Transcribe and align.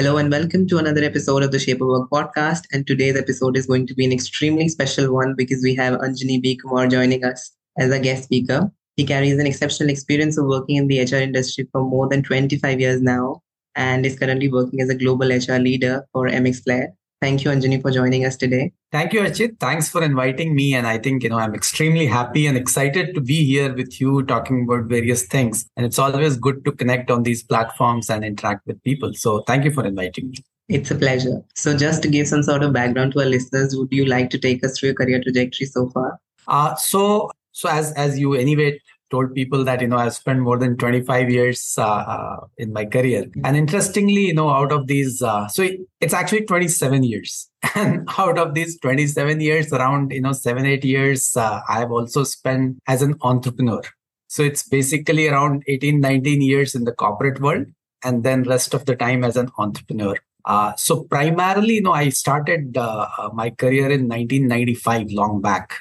Hello 0.00 0.16
and 0.16 0.30
welcome 0.30 0.66
to 0.66 0.78
another 0.78 1.04
episode 1.04 1.42
of 1.42 1.52
the 1.52 1.58
Shape 1.58 1.82
of 1.82 1.88
Work 1.88 2.08
podcast. 2.10 2.62
And 2.72 2.86
today's 2.86 3.18
episode 3.18 3.54
is 3.54 3.66
going 3.66 3.86
to 3.86 3.92
be 3.92 4.06
an 4.06 4.12
extremely 4.12 4.66
special 4.70 5.12
one 5.12 5.34
because 5.36 5.62
we 5.62 5.74
have 5.74 6.00
Anjani 6.00 6.40
B. 6.40 6.58
Kuumar 6.58 6.90
joining 6.90 7.22
us 7.22 7.52
as 7.78 7.90
a 7.90 8.00
guest 8.00 8.24
speaker. 8.24 8.72
He 8.96 9.04
carries 9.04 9.38
an 9.38 9.46
exceptional 9.46 9.90
experience 9.90 10.38
of 10.38 10.46
working 10.46 10.76
in 10.76 10.86
the 10.86 11.00
HR 11.00 11.16
industry 11.16 11.68
for 11.70 11.84
more 11.84 12.08
than 12.08 12.22
25 12.22 12.80
years 12.80 13.02
now 13.02 13.42
and 13.76 14.06
is 14.06 14.18
currently 14.18 14.50
working 14.50 14.80
as 14.80 14.88
a 14.88 14.94
global 14.94 15.28
HR 15.28 15.58
leader 15.58 16.06
for 16.14 16.26
MX 16.28 16.64
Player. 16.64 16.94
Thank 17.20 17.44
you, 17.44 17.50
Anjani, 17.50 17.82
for 17.82 17.90
joining 17.90 18.24
us 18.24 18.34
today. 18.34 18.72
Thank 18.92 19.12
you, 19.12 19.20
Archit. 19.20 19.60
Thanks 19.60 19.90
for 19.90 20.02
inviting 20.02 20.54
me. 20.54 20.74
And 20.74 20.86
I 20.86 20.96
think, 20.96 21.22
you 21.22 21.28
know, 21.28 21.38
I'm 21.38 21.54
extremely 21.54 22.06
happy 22.06 22.46
and 22.46 22.56
excited 22.56 23.14
to 23.14 23.20
be 23.20 23.44
here 23.44 23.74
with 23.74 24.00
you 24.00 24.22
talking 24.22 24.64
about 24.64 24.84
various 24.84 25.26
things. 25.26 25.68
And 25.76 25.84
it's 25.84 25.98
always 25.98 26.38
good 26.38 26.64
to 26.64 26.72
connect 26.72 27.10
on 27.10 27.22
these 27.22 27.42
platforms 27.42 28.08
and 28.08 28.24
interact 28.24 28.66
with 28.66 28.82
people. 28.84 29.12
So 29.12 29.42
thank 29.42 29.64
you 29.64 29.70
for 29.70 29.84
inviting 29.84 30.30
me. 30.30 30.36
It's 30.68 30.90
a 30.90 30.94
pleasure. 30.94 31.42
So, 31.56 31.76
just 31.76 32.00
to 32.02 32.08
give 32.08 32.28
some 32.28 32.44
sort 32.44 32.62
of 32.62 32.72
background 32.72 33.14
to 33.14 33.20
our 33.20 33.26
listeners, 33.26 33.74
would 33.74 33.88
you 33.90 34.04
like 34.04 34.30
to 34.30 34.38
take 34.38 34.64
us 34.64 34.78
through 34.78 34.90
your 34.90 34.94
career 34.94 35.20
trajectory 35.20 35.66
so 35.66 35.88
far? 35.88 36.20
Uh, 36.46 36.76
so, 36.76 37.32
so 37.50 37.68
as 37.68 37.90
as 37.94 38.16
you 38.20 38.34
anyway 38.34 38.78
told 39.10 39.34
people 39.34 39.64
that 39.64 39.80
you 39.80 39.88
know 39.88 39.96
I've 39.96 40.14
spent 40.14 40.40
more 40.40 40.58
than 40.58 40.76
25 40.76 41.30
years 41.30 41.74
uh, 41.76 41.82
uh, 41.84 42.36
in 42.56 42.72
my 42.72 42.84
career, 42.84 43.26
and 43.44 43.56
interestingly, 43.56 44.26
you 44.26 44.34
know, 44.34 44.50
out 44.50 44.72
of 44.72 44.86
these, 44.86 45.20
uh, 45.22 45.48
so 45.48 45.68
it's 46.00 46.14
actually 46.14 46.44
27 46.46 47.02
years, 47.02 47.50
and 47.74 48.08
out 48.18 48.38
of 48.38 48.54
these 48.54 48.78
27 48.80 49.40
years, 49.40 49.72
around 49.72 50.12
you 50.12 50.20
know 50.20 50.32
seven 50.32 50.66
eight 50.66 50.84
years, 50.84 51.36
uh, 51.36 51.60
I 51.68 51.80
have 51.80 51.92
also 51.92 52.24
spent 52.24 52.78
as 52.86 53.02
an 53.02 53.16
entrepreneur. 53.22 53.82
So 54.28 54.42
it's 54.42 54.62
basically 54.62 55.28
around 55.28 55.64
18 55.66 56.00
19 56.00 56.40
years 56.40 56.74
in 56.74 56.84
the 56.84 56.92
corporate 56.92 57.40
world, 57.40 57.66
and 58.04 58.22
then 58.24 58.44
rest 58.44 58.74
of 58.74 58.86
the 58.86 58.96
time 58.96 59.24
as 59.24 59.36
an 59.36 59.50
entrepreneur. 59.58 60.16
Uh, 60.46 60.74
so 60.76 61.04
primarily, 61.04 61.74
you 61.74 61.82
know, 61.82 61.92
I 61.92 62.08
started 62.08 62.76
uh, 62.76 63.30
my 63.34 63.50
career 63.50 63.90
in 63.90 64.08
1995, 64.08 65.08
long 65.10 65.42
back, 65.42 65.74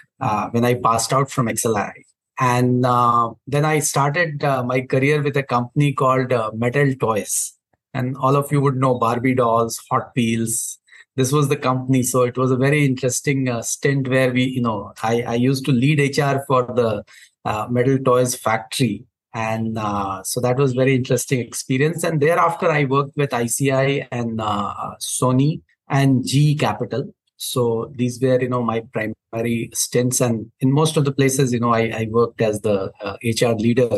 when 0.51 0.65
I 0.65 0.73
passed 0.73 1.13
out 1.13 1.31
from 1.31 1.47
XLRI. 1.47 2.08
And 2.39 2.85
uh, 2.85 3.31
then 3.47 3.65
I 3.65 3.79
started 3.79 4.43
uh, 4.43 4.63
my 4.63 4.81
career 4.81 5.21
with 5.21 5.35
a 5.35 5.43
company 5.43 5.91
called 5.91 6.31
uh, 6.31 6.51
Mattel 6.55 6.97
Toys. 6.97 7.53
And 7.93 8.15
all 8.17 8.35
of 8.35 8.51
you 8.51 8.61
would 8.61 8.77
know 8.77 8.97
Barbie 8.97 9.35
dolls, 9.35 9.81
Hot 9.91 10.11
Wheels. 10.15 10.79
This 11.17 11.33
was 11.33 11.49
the 11.49 11.57
company. 11.57 12.03
So 12.03 12.23
it 12.23 12.37
was 12.37 12.51
a 12.51 12.55
very 12.55 12.85
interesting 12.85 13.49
uh, 13.49 13.61
stint 13.61 14.07
where 14.07 14.31
we, 14.31 14.45
you 14.45 14.61
know, 14.61 14.93
I, 15.03 15.23
I 15.23 15.35
used 15.35 15.65
to 15.65 15.73
lead 15.73 15.99
HR 15.99 16.45
for 16.47 16.63
the 16.63 17.03
uh, 17.43 17.67
Mattel 17.67 18.03
Toys 18.05 18.35
factory. 18.35 19.05
And 19.33 19.77
uh, 19.77 20.23
so 20.23 20.39
that 20.39 20.57
was 20.57 20.73
very 20.73 20.95
interesting 20.95 21.39
experience. 21.41 22.03
And 22.03 22.21
thereafter, 22.21 22.71
I 22.71 22.85
worked 22.85 23.17
with 23.17 23.33
ICI 23.33 24.07
and 24.11 24.39
Sony 24.39 25.61
and 25.89 26.25
GE 26.25 26.59
Capital. 26.59 27.13
So 27.39 27.91
these 27.95 28.19
were, 28.21 28.39
you 28.39 28.49
know, 28.49 28.61
my 28.61 28.81
primary 28.91 29.69
stints, 29.73 30.19
and 30.19 30.51
in 30.59 30.73
most 30.73 30.97
of 30.97 31.05
the 31.05 31.13
places, 31.13 31.53
you 31.53 31.59
know, 31.61 31.73
I, 31.73 31.83
I 32.01 32.07
worked 32.11 32.41
as 32.41 32.59
the 32.61 32.91
uh, 33.01 33.15
HR 33.23 33.55
leader. 33.55 33.89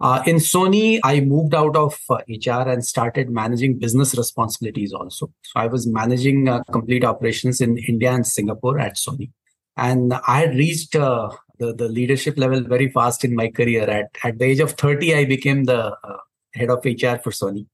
Uh, 0.00 0.22
in 0.26 0.36
Sony, 0.36 1.00
I 1.02 1.20
moved 1.20 1.54
out 1.54 1.76
of 1.76 1.98
uh, 2.10 2.18
HR 2.28 2.68
and 2.68 2.84
started 2.84 3.30
managing 3.30 3.78
business 3.78 4.14
responsibilities 4.14 4.92
also. 4.92 5.32
So 5.42 5.52
I 5.56 5.66
was 5.66 5.86
managing 5.86 6.46
uh, 6.46 6.62
complete 6.64 7.04
operations 7.04 7.62
in 7.62 7.78
India 7.78 8.12
and 8.12 8.26
Singapore 8.26 8.78
at 8.78 8.96
Sony, 8.96 9.30
and 9.78 10.12
I 10.28 10.40
had 10.40 10.54
reached 10.54 10.94
uh, 10.94 11.30
the 11.58 11.72
the 11.72 11.88
leadership 11.88 12.36
level 12.36 12.60
very 12.60 12.90
fast 12.90 13.24
in 13.24 13.34
my 13.34 13.48
career. 13.48 13.88
At 13.88 14.10
at 14.24 14.38
the 14.38 14.44
age 14.44 14.60
of 14.60 14.72
thirty, 14.72 15.14
I 15.14 15.24
became 15.24 15.64
the 15.64 15.96
uh, 16.04 16.18
head 16.52 16.68
of 16.68 16.84
HR 16.84 17.16
for 17.24 17.30
Sony. 17.30 17.66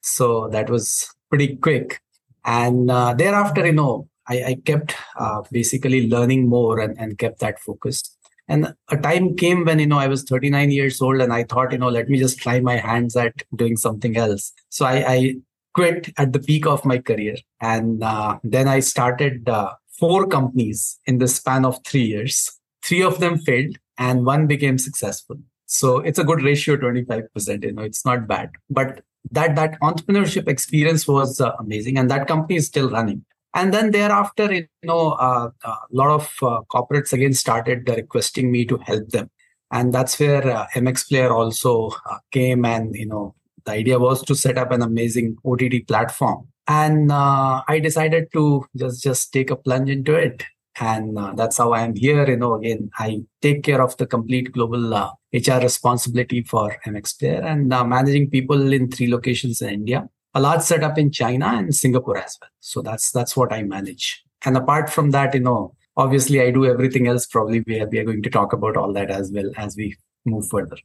So 0.00 0.48
that 0.48 0.70
was 0.70 1.12
pretty 1.28 1.56
quick 1.56 2.00
and 2.48 2.90
uh, 2.90 3.12
thereafter 3.14 3.66
you 3.66 3.76
know 3.80 4.08
i, 4.28 4.36
I 4.50 4.54
kept 4.64 4.94
uh, 5.18 5.42
basically 5.52 6.08
learning 6.08 6.48
more 6.48 6.80
and, 6.80 6.98
and 6.98 7.18
kept 7.18 7.40
that 7.40 7.60
focused 7.60 8.16
and 8.48 8.74
a 8.88 8.96
time 8.96 9.36
came 9.36 9.64
when 9.64 9.78
you 9.78 9.86
know 9.86 9.98
i 9.98 10.08
was 10.08 10.22
39 10.24 10.70
years 10.70 11.00
old 11.02 11.20
and 11.20 11.32
i 11.32 11.44
thought 11.44 11.72
you 11.72 11.78
know 11.78 11.90
let 11.90 12.08
me 12.08 12.18
just 12.18 12.38
try 12.38 12.60
my 12.60 12.76
hands 12.76 13.16
at 13.16 13.42
doing 13.54 13.76
something 13.76 14.16
else. 14.16 14.52
So 14.70 14.86
i, 14.86 14.96
I 15.14 15.34
quit 15.74 16.12
at 16.16 16.32
the 16.32 16.40
peak 16.40 16.66
of 16.66 16.84
my 16.84 16.98
career. 16.98 17.36
And 17.60 18.02
uh, 18.02 18.38
then 18.42 18.68
i 18.68 18.80
started 18.80 19.48
uh, 19.48 19.74
four 19.98 20.26
companies 20.26 20.98
in 21.06 21.18
the 21.18 21.28
span 21.28 21.64
of 21.64 21.84
three 21.84 22.06
years. 22.14 22.50
Three 22.84 23.02
of 23.02 23.20
them 23.20 23.38
failed 23.38 23.76
and 23.98 24.24
one 24.24 24.46
became 24.46 24.78
successful. 24.78 25.36
So 25.66 25.98
it's 25.98 26.18
a 26.18 26.24
good 26.24 26.42
ratio 26.42 26.76
25% 26.76 27.64
you 27.64 27.72
know 27.72 27.82
it's 27.82 28.04
not 28.04 28.26
bad. 28.26 28.50
But 28.70 29.02
that 29.30 29.56
that 29.56 29.78
entrepreneurship 29.80 30.48
experience 30.48 31.06
was 31.06 31.40
uh, 31.40 31.52
amazing 31.58 31.98
and 31.98 32.10
that 32.10 32.26
company 32.26 32.56
is 32.56 32.66
still 32.66 32.90
running. 32.90 33.24
And 33.54 33.72
then 33.72 33.90
thereafter 33.90 34.52
you 34.52 34.66
know 34.82 35.12
uh, 35.12 35.50
a 35.64 35.76
lot 35.90 36.10
of 36.10 36.32
uh, 36.42 36.60
corporates 36.72 37.12
again 37.12 37.34
started 37.34 37.88
requesting 37.88 38.52
me 38.52 38.64
to 38.66 38.78
help 38.78 39.08
them. 39.08 39.30
And 39.70 39.92
that's 39.92 40.18
where 40.18 40.46
uh, 40.46 40.66
mx 40.74 41.08
player 41.08 41.32
also 41.32 41.90
uh, 42.10 42.18
came 42.30 42.64
and 42.64 42.94
you 42.94 43.06
know 43.06 43.34
the 43.64 43.72
idea 43.72 43.98
was 43.98 44.22
to 44.24 44.34
set 44.34 44.56
up 44.56 44.70
an 44.70 44.82
amazing 44.82 45.36
ott 45.44 45.62
platform. 45.86 46.48
And 46.66 47.10
uh, 47.10 47.62
i 47.68 47.78
decided 47.78 48.32
to 48.32 48.64
just 48.76 49.02
just 49.02 49.32
take 49.32 49.50
a 49.50 49.56
plunge 49.56 49.90
into 49.90 50.14
it 50.14 50.44
and 50.80 51.18
uh, 51.18 51.32
that's 51.34 51.58
how 51.58 51.72
i 51.72 51.80
am 51.80 51.94
here 51.94 52.28
you 52.28 52.36
know 52.36 52.54
again. 52.54 52.90
I 52.98 53.22
take 53.42 53.62
care 53.62 53.82
of 53.82 53.96
the 53.96 54.06
complete 54.06 54.52
global 54.52 54.94
uh, 54.94 55.10
hr 55.32 55.60
responsibility 55.62 56.42
for 56.42 56.76
mx 56.86 57.18
player 57.18 57.40
and 57.42 57.72
uh, 57.72 57.84
managing 57.84 58.30
people 58.30 58.72
in 58.72 58.90
three 58.90 59.10
locations 59.10 59.62
in 59.62 59.70
india 59.70 60.08
a 60.34 60.40
large 60.40 60.62
setup 60.62 60.98
in 60.98 61.10
china 61.10 61.46
and 61.46 61.74
singapore 61.74 62.18
as 62.18 62.36
well. 62.40 62.50
So 62.60 62.82
that's 62.82 63.10
that's 63.10 63.36
what 63.36 63.52
i 63.52 63.62
manage. 63.62 64.22
And 64.44 64.56
apart 64.56 64.90
from 64.90 65.10
that 65.10 65.34
you 65.34 65.40
know 65.40 65.74
obviously 65.96 66.40
i 66.40 66.50
do 66.50 66.66
everything 66.66 67.08
else. 67.08 67.26
Probably 67.26 67.64
we 67.66 67.80
are, 67.80 67.88
we 67.88 67.98
are 67.98 68.04
going 68.04 68.22
to 68.22 68.30
talk 68.30 68.52
about 68.52 68.76
all 68.76 68.92
that 68.92 69.10
as 69.10 69.32
well 69.32 69.50
as 69.56 69.76
we 69.76 69.96
move 70.28 70.48
further. 70.48 70.76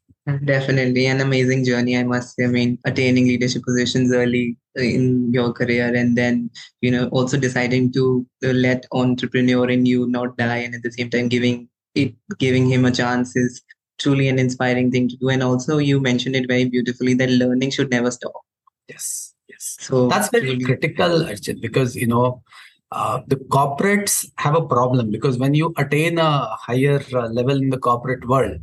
Definitely. 0.45 1.05
An 1.07 1.21
amazing 1.21 1.65
journey 1.65 1.97
i 1.97 2.03
must 2.03 2.35
say. 2.35 2.45
I 2.45 2.47
mean 2.47 2.77
attaining 2.85 3.27
leadership 3.27 3.63
positions 3.63 4.13
early 4.13 4.57
in 4.75 5.31
your 5.33 5.51
career 5.53 5.93
and 5.95 6.17
then 6.17 6.49
you 6.81 6.91
know 6.91 7.07
also 7.09 7.37
deciding 7.37 7.91
to 7.93 8.25
let 8.41 8.85
entrepreneur 8.91 9.69
in 9.69 9.85
you 9.85 10.07
not 10.07 10.37
die 10.37 10.57
and 10.57 10.75
at 10.75 10.83
the 10.83 10.91
same 10.91 11.09
time 11.09 11.27
giving 11.27 11.67
it 11.95 12.15
giving 12.39 12.69
him 12.69 12.85
a 12.85 12.91
chance 12.91 13.35
is 13.35 13.61
truly 13.99 14.27
an 14.27 14.39
inspiring 14.39 14.91
thing 14.91 15.07
to 15.09 15.17
do. 15.17 15.29
And 15.29 15.43
also 15.43 15.77
you 15.77 15.99
mentioned 15.99 16.35
it 16.35 16.47
very 16.47 16.65
beautifully 16.65 17.13
that 17.15 17.29
learning 17.29 17.71
should 17.71 17.91
never 17.91 18.11
stop. 18.11 18.33
Yes 18.89 19.33
yes. 19.53 19.77
So 19.79 20.07
that's 20.07 20.29
very 20.29 20.49
really, 20.49 20.65
critical 20.65 21.09
Archit, 21.31 21.61
because 21.61 21.95
you 21.95 22.07
know 22.07 22.41
uh, 22.91 23.21
the 23.27 23.37
corporates 23.37 24.27
have 24.37 24.55
a 24.55 24.65
problem 24.65 25.11
because 25.11 25.37
when 25.37 25.53
you 25.53 25.73
attain 25.77 26.17
a 26.17 26.55
higher 26.55 27.01
uh, 27.13 27.27
level 27.27 27.57
in 27.57 27.69
the 27.69 27.77
corporate 27.77 28.27
world 28.27 28.59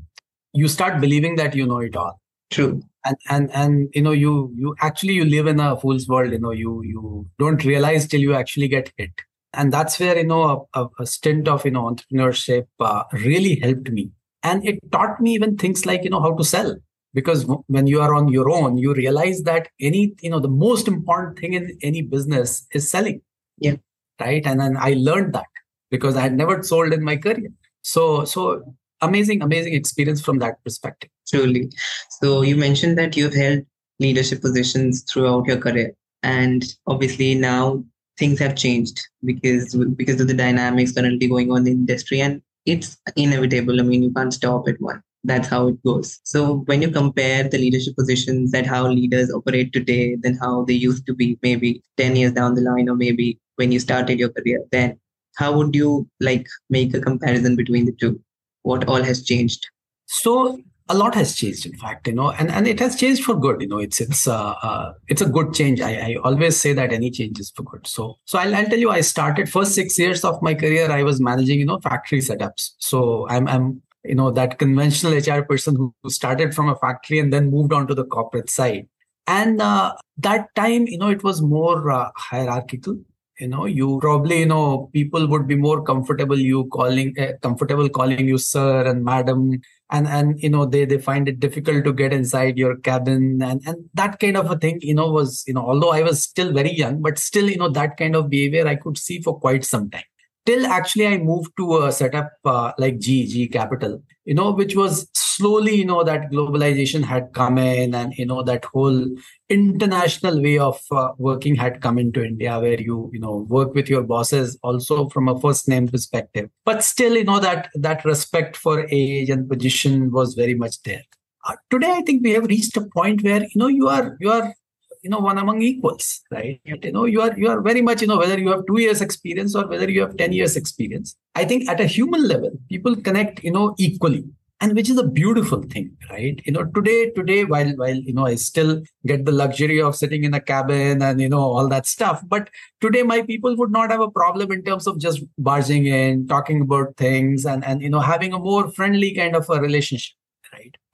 you 0.53 0.69
start 0.69 1.01
believing 1.01 1.37
that 1.37 1.55
you 1.55 1.67
know 1.67 1.79
it 1.79 1.97
all. 1.97 2.21
True. 2.51 2.83
And 3.05 3.17
and 3.29 3.51
and 3.55 3.89
you 3.95 4.03
know 4.03 4.13
you 4.13 4.53
you 4.57 4.75
actually 4.81 5.15
you 5.15 5.25
live 5.25 5.47
in 5.47 5.61
a 5.61 5.79
fool's 5.81 6.07
world 6.09 6.33
you 6.33 6.39
know 6.39 6.51
you 6.51 6.83
you 6.83 7.27
don't 7.39 7.65
realize 7.65 8.07
till 8.07 8.21
you 8.21 8.35
actually 8.35 8.69
get 8.69 8.93
hit. 8.97 9.13
And 9.55 9.73
that's 9.73 9.99
where 9.99 10.17
you 10.17 10.27
know 10.27 10.69
a, 10.75 10.87
a 10.99 11.07
stint 11.07 11.49
of 11.49 11.65
you 11.65 11.71
know 11.71 11.85
entrepreneurship 11.85 12.67
uh, 12.81 13.05
really 13.13 13.59
helped 13.61 13.91
me. 13.91 14.11
And 14.43 14.67
it 14.67 14.79
taught 14.91 15.21
me 15.21 15.35
even 15.35 15.57
things 15.57 15.87
like 15.87 16.05
you 16.05 16.11
know 16.11 16.21
how 16.21 16.35
to 16.37 16.45
sell. 16.45 16.77
Because 17.13 17.45
when 17.67 17.87
you 17.87 18.01
are 18.01 18.15
on 18.15 18.29
your 18.29 18.51
own 18.51 18.79
you 18.79 18.95
realize 18.95 19.43
that 19.43 19.69
any 19.81 20.15
you 20.21 20.31
know 20.31 20.41
the 20.41 20.49
most 20.49 20.87
important 20.87 21.39
thing 21.39 21.55
in 21.55 21.79
any 21.83 22.03
business 22.03 22.67
is 22.73 22.91
selling. 22.91 23.23
Yeah. 23.59 23.77
Right? 24.21 24.45
And 24.45 24.61
then 24.61 24.77
i 24.77 24.95
learned 24.99 25.33
that 25.35 25.47
because 25.91 26.15
i 26.15 26.21
had 26.21 26.37
never 26.37 26.63
sold 26.63 26.93
in 26.93 27.03
my 27.03 27.17
career. 27.17 27.49
So 27.83 28.25
so 28.25 28.75
amazing 29.03 29.43
amazing 29.43 29.75
experience 29.75 30.21
from 30.21 30.39
that 30.39 30.63
perspective 30.65 31.11
truly 31.29 31.71
so 32.11 32.43
you 32.43 32.57
mentioned 32.57 32.99
that 32.99 33.17
you've 33.17 33.35
held 33.35 33.61
leadership 33.99 34.41
positions 34.41 35.03
throughout 35.03 35.47
your 35.47 35.59
career 35.59 35.93
and 36.23 36.75
obviously 36.87 37.35
now 37.35 37.83
things 38.19 38.39
have 38.39 38.55
changed 38.55 39.01
because 39.25 39.75
because 39.97 40.21
of 40.21 40.29
the 40.29 40.35
dynamics 40.35 40.93
currently 40.93 41.27
going 41.27 41.51
on 41.51 41.59
in 41.59 41.65
the 41.65 41.71
industry 41.71 42.21
and 42.21 42.43
it's 42.67 42.99
inevitable 43.17 43.81
i 43.81 43.83
mean 43.83 44.03
you 44.03 44.13
can't 44.13 44.35
stop 44.35 44.69
it 44.69 44.81
one 44.81 45.03
that's 45.25 45.49
how 45.49 45.69
it 45.69 45.83
goes. 45.83 46.19
So 46.25 46.61
when 46.67 46.81
you 46.83 46.91
compare 46.91 47.47
the 47.49 47.59
leadership 47.59 47.97
positions 47.97 48.53
that 48.53 48.67
how 48.67 48.89
leaders 48.89 49.33
operate 49.33 49.73
today 49.73 50.17
than 50.17 50.37
how 50.37 50.65
they 50.65 50.75
used 50.75 51.07
to 51.07 51.15
be 51.15 51.39
maybe 51.43 51.83
10 51.99 52.17
years 52.17 52.33
down 52.33 52.55
the 52.55 52.63
line 52.63 52.89
or 52.89 52.95
maybe 52.95 53.39
when 53.57 53.71
you 53.71 53.81
started 53.81 54.19
your 54.19 54.31
career, 54.31 54.65
then 54.73 54.99
how 55.37 55.57
would 55.57 55.75
you 55.75 56.09
like 56.21 56.47
make 56.71 56.95
a 56.95 57.01
comparison 57.01 57.55
between 57.55 57.85
the 57.85 57.93
two? 57.93 58.21
What 58.63 58.89
all 58.89 59.03
has 59.03 59.23
changed? 59.23 59.67
So 60.07 60.59
a 60.91 60.95
lot 60.95 61.15
has 61.15 61.37
changed 61.37 61.65
in 61.67 61.77
fact 61.77 62.09
you 62.09 62.13
know 62.13 62.33
and, 62.33 62.51
and 62.51 62.67
it 62.67 62.81
has 62.81 62.97
changed 62.97 63.23
for 63.23 63.37
good 63.37 63.61
you 63.61 63.69
know 63.69 63.79
it's 63.79 64.01
it's 64.01 64.27
uh, 64.27 64.55
uh, 64.63 64.93
it's 65.07 65.23
a 65.23 65.29
good 65.29 65.55
change. 65.55 65.81
I, 65.81 65.93
I 65.95 66.17
always 66.25 66.57
say 66.61 66.73
that 66.73 66.93
any 66.93 67.11
change 67.11 67.39
is 67.39 67.51
for 67.51 67.63
good. 67.63 67.87
So 67.87 68.19
so 68.25 68.39
I'll, 68.39 68.55
I'll 68.55 68.67
tell 68.67 68.79
you 68.79 68.91
i 68.91 69.01
started 69.01 69.49
first 69.49 69.75
six 69.75 69.99
years 69.99 70.25
of 70.25 70.43
my 70.43 70.55
career 70.55 70.91
i 70.91 71.03
was 71.05 71.21
managing 71.21 71.61
you 71.61 71.65
know 71.65 71.79
factory 71.79 72.19
setups. 72.19 72.71
So 72.79 73.29
i'm 73.29 73.47
i'm 73.47 73.83
you 74.05 74.17
know 74.17 74.31
that 74.33 74.59
conventional 74.59 75.15
hr 75.15 75.43
person 75.43 75.77
who, 75.77 75.95
started 76.09 76.55
from 76.55 76.69
a 76.69 76.77
factory 76.77 77.21
and 77.21 77.33
then 77.33 77.51
moved 77.51 77.73
on 77.73 77.87
to 77.87 77.95
the 77.95 78.05
corporate 78.05 78.51
side. 78.51 78.89
And 79.27 79.63
uh, 79.63 79.95
that 80.19 80.53
time 80.57 80.89
you 80.89 80.99
know 80.99 81.09
it 81.09 81.23
was 81.23 81.41
more 81.41 81.91
uh, 81.91 82.11
hierarchical 82.17 82.99
you 83.41 83.49
know 83.49 83.65
you 83.67 83.99
probably 84.01 84.41
you 84.41 84.47
know 84.47 84.91
people 84.93 85.27
would 85.27 85.47
be 85.47 85.57
more 85.57 85.83
comfortable 85.83 86.39
you 86.39 86.65
calling 86.67 87.15
uh, 87.19 87.33
comfortable 87.43 87.89
calling 87.89 88.27
you 88.27 88.39
sir 88.39 88.87
and 88.87 89.05
madam. 89.05 89.61
And 89.93 90.07
and 90.07 90.41
you 90.41 90.51
know 90.51 90.67
they 90.67 90.85
they 90.85 90.99
find 90.99 91.29
it 91.29 91.41
difficult 91.41 91.83
to 91.85 91.93
get 91.93 92.13
inside 92.13 92.57
your 92.57 92.77
cabin. 92.77 93.43
And 93.43 93.61
and 93.67 93.77
that 93.95 94.21
kind 94.21 94.37
of 94.37 94.49
a 94.49 94.57
thing 94.57 94.79
you 94.83 94.95
know 94.95 95.11
was 95.11 95.43
you 95.47 95.55
know 95.55 95.67
although 95.67 95.91
i 95.91 96.03
was 96.03 96.23
still 96.23 96.53
very 96.53 96.73
young 96.73 97.03
but 97.03 97.19
still 97.19 97.51
you 97.51 97.57
know 97.57 97.69
that 97.71 97.97
kind 97.97 98.15
of 98.15 98.31
behavior 98.31 98.67
i 98.69 98.77
could 98.77 98.99
see 98.99 99.21
for 99.21 99.39
quite 99.39 99.65
some 99.65 99.91
time 99.91 100.10
till 100.51 100.67
actually 100.67 101.07
I 101.07 101.19
moved 101.19 101.53
to 101.59 101.85
a 101.85 101.93
setup 101.93 102.33
uh, 102.45 102.73
like 102.77 102.99
G, 102.99 103.25
GE 103.27 103.53
Capital, 103.53 104.03
you 104.25 104.35
know, 104.35 104.51
which 104.51 104.75
was 104.75 105.09
slowly, 105.15 105.77
you 105.77 105.85
know, 105.85 106.03
that 106.03 106.31
globalization 106.33 107.05
had 107.05 107.33
come 107.33 107.57
in 107.57 107.95
and, 107.95 108.13
you 108.17 108.27
know, 108.27 108.43
that 108.43 108.65
whole 108.65 109.07
international 109.49 110.43
way 110.43 110.59
of 110.59 110.81
uh, 110.91 111.11
working 111.19 111.55
had 111.55 111.81
come 111.81 111.99
into 111.99 112.25
India 112.25 112.59
where 112.59 112.81
you, 112.81 113.11
you 113.13 113.21
know, 113.21 113.47
work 113.49 113.75
with 113.75 113.89
your 113.89 114.03
bosses 114.03 114.59
also 114.65 115.09
from 115.09 115.29
a 115.29 115.39
first 115.41 115.69
name 115.69 115.87
perspective. 115.87 116.51
But 116.65 116.83
still, 116.83 117.15
you 117.17 117.25
know, 117.25 117.39
that, 117.39 117.69
that 117.75 118.05
respect 118.05 118.57
for 118.57 118.89
age 118.91 119.31
and 119.31 119.49
position 119.49 120.11
was 120.11 120.35
very 120.35 120.55
much 120.55 120.83
there. 120.83 121.05
Uh, 121.47 121.55
today, 121.71 121.93
I 121.93 122.03
think 122.03 122.25
we 122.25 122.33
have 122.33 122.45
reached 122.47 122.77
a 122.77 122.87
point 122.93 123.23
where, 123.23 123.43
you 123.43 123.57
know, 123.57 123.69
you 123.69 123.89
are, 123.89 124.17
you 124.21 124.33
are 124.33 124.53
you 125.03 125.11
know 125.11 125.19
one 125.19 125.39
among 125.39 125.63
equals 125.63 126.21
right? 126.31 126.61
You 126.65 126.93
know 126.93 127.05
you 127.05 127.21
are 127.23 127.37
you 127.39 127.49
are 127.49 127.61
very 127.61 127.83
much 127.83 128.03
you 128.03 128.09
know 128.09 128.19
whether 128.19 128.39
you 128.39 128.51
have 128.51 128.67
2 128.67 128.81
years 128.81 129.01
experience 129.01 129.55
or 129.55 129.67
whether 129.67 129.91
you 129.91 130.01
have 130.03 130.17
10 130.17 130.33
years 130.33 130.57
experience. 130.57 131.17
I 131.35 131.45
think 131.45 131.69
at 131.69 131.81
a 131.81 131.87
human 131.87 132.27
level 132.27 132.51
people 132.69 132.97
connect 132.97 133.43
you 133.45 133.53
know 133.53 133.75
equally 133.79 134.25
and 134.61 134.75
which 134.75 134.91
is 134.91 134.99
a 134.99 135.07
beautiful 135.07 135.63
thing 135.63 135.97
right? 136.11 136.41
You 136.45 136.53
know 136.53 136.65
today 136.65 137.11
today 137.11 137.45
while 137.45 137.71
while 137.77 137.95
you 137.95 138.13
know 138.13 138.27
i 138.27 138.35
still 138.35 138.83
get 139.07 139.25
the 139.25 139.33
luxury 139.33 139.81
of 139.81 139.97
sitting 139.97 140.25
in 140.25 140.35
a 140.35 140.41
cabin 140.41 141.03
and 141.03 141.21
you 141.21 141.29
know 141.29 141.41
all 141.41 141.69
that 141.69 141.87
stuff 141.87 142.23
but 142.27 142.51
today 142.81 143.03
my 143.03 143.23
people 143.23 143.57
would 143.57 143.71
not 143.71 143.91
have 143.91 144.01
a 144.01 144.11
problem 144.11 144.53
in 144.53 144.63
terms 144.63 144.87
of 144.87 144.99
just 144.99 145.23
barging 145.39 145.87
in 145.87 146.27
talking 146.29 146.61
about 146.61 146.97
things 146.97 147.47
and 147.47 147.65
and 147.65 147.81
you 147.81 147.89
know 147.89 148.01
having 148.01 148.35
a 148.35 148.39
more 148.39 148.71
friendly 148.73 149.15
kind 149.15 149.35
of 149.35 149.49
a 149.49 149.61
relationship 149.61 150.13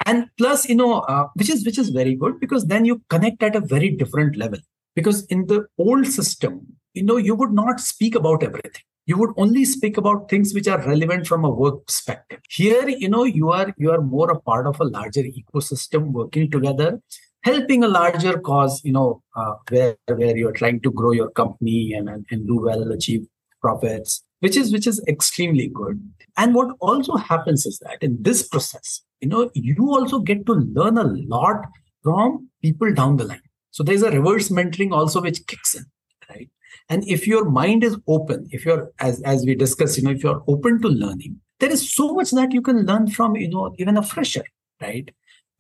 and 0.05 0.27
plus 0.37 0.69
you 0.69 0.75
know 0.75 1.01
uh, 1.01 1.27
which 1.35 1.51
is 1.51 1.65
which 1.65 1.79
is 1.79 1.91
very 1.91 2.15
good 2.15 2.39
because 2.41 2.67
then 2.67 2.85
you 2.85 3.03
connect 3.09 3.43
at 3.43 3.57
a 3.57 3.61
very 3.61 3.91
different 3.91 4.37
level. 4.37 4.59
Because 4.95 5.27
in 5.27 5.47
the 5.47 5.67
old 5.79 6.07
system 6.07 6.67
you 6.95 7.03
know 7.03 7.17
you 7.17 7.35
would 7.35 7.53
not 7.53 7.81
speak 7.81 8.15
about 8.15 8.43
everything. 8.43 8.83
You 9.07 9.17
would 9.19 9.31
only 9.37 9.65
speak 9.65 9.97
about 9.99 10.29
things 10.29 10.53
which 10.53 10.67
are 10.67 10.85
relevant 10.85 11.29
from 11.29 11.45
a 11.45 11.51
work 11.51 11.87
perspective. 11.87 12.41
Here 12.51 12.89
you 12.89 13.09
know 13.09 13.25
you 13.25 13.51
are 13.51 13.73
you 13.77 13.91
are 13.91 14.01
more 14.01 14.31
a 14.31 14.41
part 14.41 14.67
of 14.67 14.81
a 14.81 14.85
larger 14.85 15.23
ecosystem 15.23 16.13
working 16.13 16.51
together 16.51 17.01
helping 17.43 17.85
a 17.85 17.89
larger 17.89 18.39
cause 18.41 18.81
you 18.85 18.93
know 18.93 19.23
uh, 19.37 19.55
where 19.71 19.97
where 20.07 20.37
you're 20.37 20.59
trying 20.61 20.81
to 20.81 20.91
grow 20.91 21.13
your 21.13 21.31
company 21.31 21.93
and, 21.93 22.09
and, 22.09 22.27
and 22.31 22.47
do 22.47 22.61
well 22.61 22.91
achieve 22.91 23.25
profits 23.61 24.25
which 24.41 24.57
is 24.57 24.73
which 24.73 24.87
is 24.87 25.03
extremely 25.09 25.69
good. 25.69 26.01
And 26.37 26.55
what 26.55 26.77
also 26.81 27.17
happens 27.17 27.67
is 27.67 27.79
that 27.81 28.03
in 28.03 28.19
this 28.21 28.47
process 28.47 29.03
you 29.21 29.29
know 29.29 29.51
you 29.55 29.91
also 29.91 30.19
get 30.21 30.47
to 30.47 30.53
learn 30.53 30.99
a 30.99 31.05
lot 31.05 31.67
from 32.03 32.49
people 32.63 32.93
down 32.93 33.17
the 33.17 33.25
line. 33.25 33.41
So 33.71 33.83
there's 33.83 34.03
a 34.03 34.11
reverse 34.11 34.49
mentoring 34.49 34.93
also 34.93 35.21
which 35.21 35.47
kicks 35.47 35.75
in 35.75 35.85
right? 36.31 36.49
And 36.89 37.07
if 37.09 37.27
your 37.27 37.45
mind 37.45 37.85
is 37.85 37.97
open 38.07 38.47
if 38.51 38.65
you're 38.65 38.91
as 39.01 39.21
as 39.23 39.45
we 39.45 39.55
discussed 39.55 39.99
you 39.99 40.05
know 40.05 40.11
if 40.11 40.23
you're 40.23 40.43
open 40.47 40.81
to 40.83 40.89
learning 40.89 41.41
there 41.61 41.71
is 41.71 41.95
so 41.95 42.15
much 42.15 42.31
that 42.33 42.53
you 42.53 42.63
can 42.63 42.85
learn 42.87 43.09
from 43.11 43.37
you 43.37 43.49
know 43.49 43.75
even 43.79 43.97
a 43.97 44.03
fresher 44.03 44.45
right? 44.81 45.11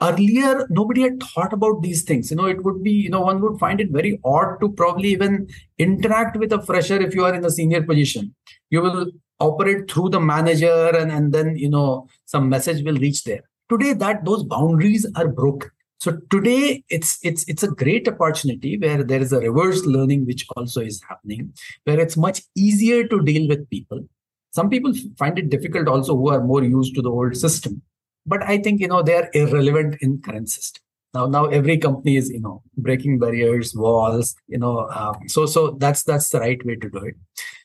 Earlier 0.02 0.66
nobody 0.68 1.02
had 1.02 1.22
thought 1.22 1.54
about 1.54 1.82
these 1.82 2.02
things. 2.02 2.30
You 2.30 2.36
know 2.36 2.46
it 2.46 2.62
would 2.64 2.82
be 2.82 2.90
you 2.90 3.10
know 3.10 3.22
one 3.22 3.40
would 3.40 3.58
find 3.58 3.80
it 3.80 3.90
very 3.90 4.20
odd 4.24 4.60
to 4.60 4.70
probably 4.72 5.08
even 5.08 5.48
interact 5.78 6.36
with 6.36 6.52
a 6.52 6.62
fresher 6.62 7.00
if 7.00 7.14
you 7.14 7.24
are 7.24 7.34
in 7.34 7.44
a 7.44 7.50
senior 7.50 7.82
position. 7.82 8.34
You 8.68 8.82
will 8.82 9.06
operate 9.40 9.90
through 9.90 10.10
the 10.10 10.20
manager 10.20 10.88
and, 10.96 11.10
and 11.10 11.32
then 11.32 11.56
you 11.56 11.68
know 11.68 12.08
some 12.24 12.48
message 12.48 12.84
will 12.84 12.96
reach 12.96 13.24
there. 13.24 13.42
Today 13.68 13.92
that 13.94 14.24
those 14.24 14.44
boundaries 14.44 15.06
are 15.16 15.28
broken. 15.28 15.70
So 15.98 16.18
today 16.30 16.84
it's 16.88 17.18
it's 17.22 17.48
it's 17.48 17.62
a 17.62 17.68
great 17.68 18.06
opportunity 18.06 18.78
where 18.78 19.02
there 19.02 19.20
is 19.20 19.32
a 19.32 19.40
reverse 19.40 19.84
learning 19.84 20.26
which 20.26 20.46
also 20.56 20.80
is 20.80 21.02
happening 21.08 21.52
where 21.84 21.98
it's 21.98 22.16
much 22.16 22.42
easier 22.54 23.06
to 23.08 23.22
deal 23.22 23.48
with 23.48 23.68
people. 23.70 24.06
Some 24.50 24.70
people 24.70 24.92
find 25.18 25.38
it 25.38 25.50
difficult 25.50 25.88
also 25.88 26.16
who 26.16 26.30
are 26.30 26.42
more 26.42 26.62
used 26.62 26.94
to 26.94 27.02
the 27.02 27.10
old 27.10 27.36
system 27.36 27.82
but 28.26 28.42
i 28.42 28.58
think 28.58 28.80
you 28.80 28.88
know 28.88 29.02
they 29.02 29.14
are 29.14 29.30
irrelevant 29.32 29.96
in 30.00 30.20
current 30.20 30.50
system. 30.50 30.82
Now 31.14 31.26
now 31.26 31.46
every 31.46 31.78
company 31.78 32.16
is 32.16 32.28
you 32.30 32.40
know 32.40 32.62
breaking 32.76 33.18
barriers 33.18 33.74
walls 33.74 34.34
you 34.48 34.58
know 34.58 34.88
um, 34.90 35.28
so 35.28 35.46
so 35.46 35.70
that's 35.84 36.02
that's 36.02 36.28
the 36.30 36.40
right 36.40 36.66
way 36.66 36.76
to 36.76 36.90
do 36.90 36.98
it 36.98 37.14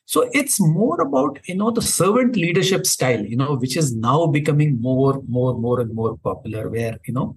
so 0.04 0.28
it's 0.32 0.60
more 0.60 1.00
about 1.00 1.38
you 1.46 1.54
know 1.54 1.70
the 1.70 1.82
servant 1.82 2.36
leadership 2.36 2.86
style 2.86 3.24
you 3.24 3.36
know 3.36 3.54
which 3.56 3.76
is 3.76 3.94
now 3.94 4.26
becoming 4.26 4.80
more 4.80 5.22
more 5.28 5.54
more 5.58 5.80
and 5.80 5.94
more 5.94 6.16
popular 6.18 6.68
where 6.68 6.98
you 7.06 7.14
know 7.14 7.36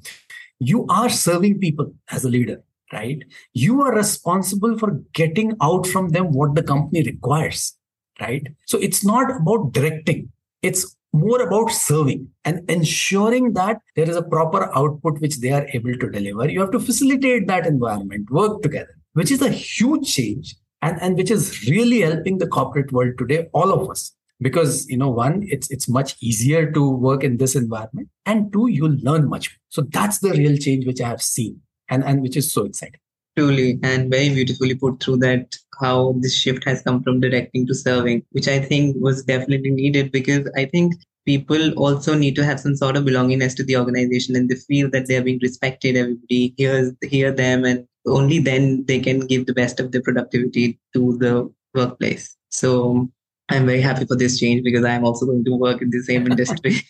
you 0.59 0.85
are 0.88 1.09
serving 1.09 1.59
people 1.59 1.94
as 2.12 2.23
a 2.25 2.29
leader 2.29 2.62
right? 2.94 3.23
You 3.53 3.81
are 3.81 3.95
responsible 3.95 4.77
for 4.77 5.01
getting 5.13 5.53
out 5.62 5.88
from 5.88 6.09
them 6.09 6.31
what 6.31 6.56
the 6.56 6.63
company 6.63 7.03
requires 7.03 7.75
right? 8.21 8.47
So 8.65 8.77
it's 8.77 9.03
not 9.03 9.29
about 9.41 9.73
directing. 9.73 10.31
It's 10.62 10.95
more 11.13 11.41
about 11.41 11.71
serving 11.71 12.29
and 12.44 12.69
ensuring 12.69 13.53
that 13.53 13.81
there 13.95 14.09
is 14.09 14.15
a 14.15 14.23
proper 14.23 14.73
output 14.75 15.19
which 15.21 15.39
they 15.39 15.51
are 15.51 15.67
able 15.73 15.94
to 15.97 16.09
deliver. 16.09 16.50
You 16.50 16.62
have 16.62 16.71
to 16.71 16.79
facilitate 16.79 17.47
that 17.47 17.65
environment, 17.65 18.29
work 18.29 18.62
together, 18.62 18.95
which 19.13 19.31
is 19.31 19.41
a 19.41 19.50
huge 19.50 20.13
change 20.13 20.55
and, 20.82 21.01
and 21.01 21.17
which 21.17 21.32
is 21.32 21.67
really 21.67 22.01
helping 22.01 22.38
the 22.38 22.48
corporate 22.48 22.91
world 22.91 23.17
today, 23.17 23.48
all 23.53 23.72
of 23.72 23.89
us. 23.89 24.13
Because 24.41 24.86
you 24.89 24.98
know, 24.98 25.10
one, 25.10 25.46
it's 25.48 25.72
it's 25.72 25.88
much 25.88 26.17
easier 26.22 26.70
to 26.70 26.89
work 26.89 27.24
in 27.24 27.38
this 27.38 27.55
environment, 27.55 28.10
and 28.25 28.51
two, 28.51 28.67
you'll 28.67 28.98
learn 29.01 29.29
much 29.29 29.50
more. 29.50 29.58
So 29.70 29.82
that's 29.84 30.20
the 30.20 30.32
real 30.32 30.58
change 30.58 30.86
which 30.86 31.00
I 31.00 31.08
have 31.08 31.22
seen, 31.22 31.62
and 31.88 32.03
and 32.03 32.22
which 32.22 32.36
is 32.36 32.51
so 32.51 32.65
exciting. 32.65 33.00
Truly, 33.38 33.79
and 33.82 34.12
very 34.12 34.29
beautifully 34.29 34.75
put 34.75 35.01
through 35.01 35.17
that 35.17 35.55
how 35.79 36.15
this 36.20 36.36
shift 36.36 36.65
has 36.65 36.82
come 36.82 37.01
from 37.01 37.22
directing 37.22 37.65
to 37.67 37.74
serving, 37.74 38.24
which 38.32 38.50
I 38.50 38.60
think 38.60 38.98
was 39.00 39.24
definitely 39.24 39.72
needed 39.72 40.12
because 40.12 40.50
I 40.55 40.65
think 40.65 40.96
people 41.25 41.72
also 41.74 42.13
need 42.13 42.36
to 42.36 42.46
have 42.46 42.60
some 42.60 42.75
sort 42.75 42.96
of 42.96 43.03
belongingness 43.03 43.55
to 43.55 43.63
the 43.63 43.77
organization 43.77 44.36
and 44.36 44.48
they 44.48 44.55
feel 44.55 44.89
that 44.91 45.08
they 45.08 45.17
are 45.17 45.24
being 45.24 45.39
respected. 45.41 45.98
Everybody 45.98 46.53
hears 46.58 46.91
hear 47.03 47.32
them, 47.32 47.63
and 47.63 47.88
only 48.05 48.39
then 48.39 48.85
they 48.85 49.00
can 49.00 49.21
give 49.21 49.45
the 49.45 49.53
best 49.53 49.79
of 49.79 49.91
their 49.91 50.01
productivity 50.01 50.79
to 50.93 51.17
the 51.17 51.51
workplace. 51.74 52.35
So 52.50 53.09
I'm 53.50 53.65
very 53.65 53.81
happy 53.81 54.05
for 54.05 54.15
this 54.15 54.39
change 54.39 54.63
because 54.63 54.85
I'm 54.85 55.05
also 55.05 55.25
going 55.25 55.45
to 55.45 55.55
work 55.55 55.81
in 55.81 55.89
the 55.89 56.01
same 56.01 56.25
industry. 56.31 56.81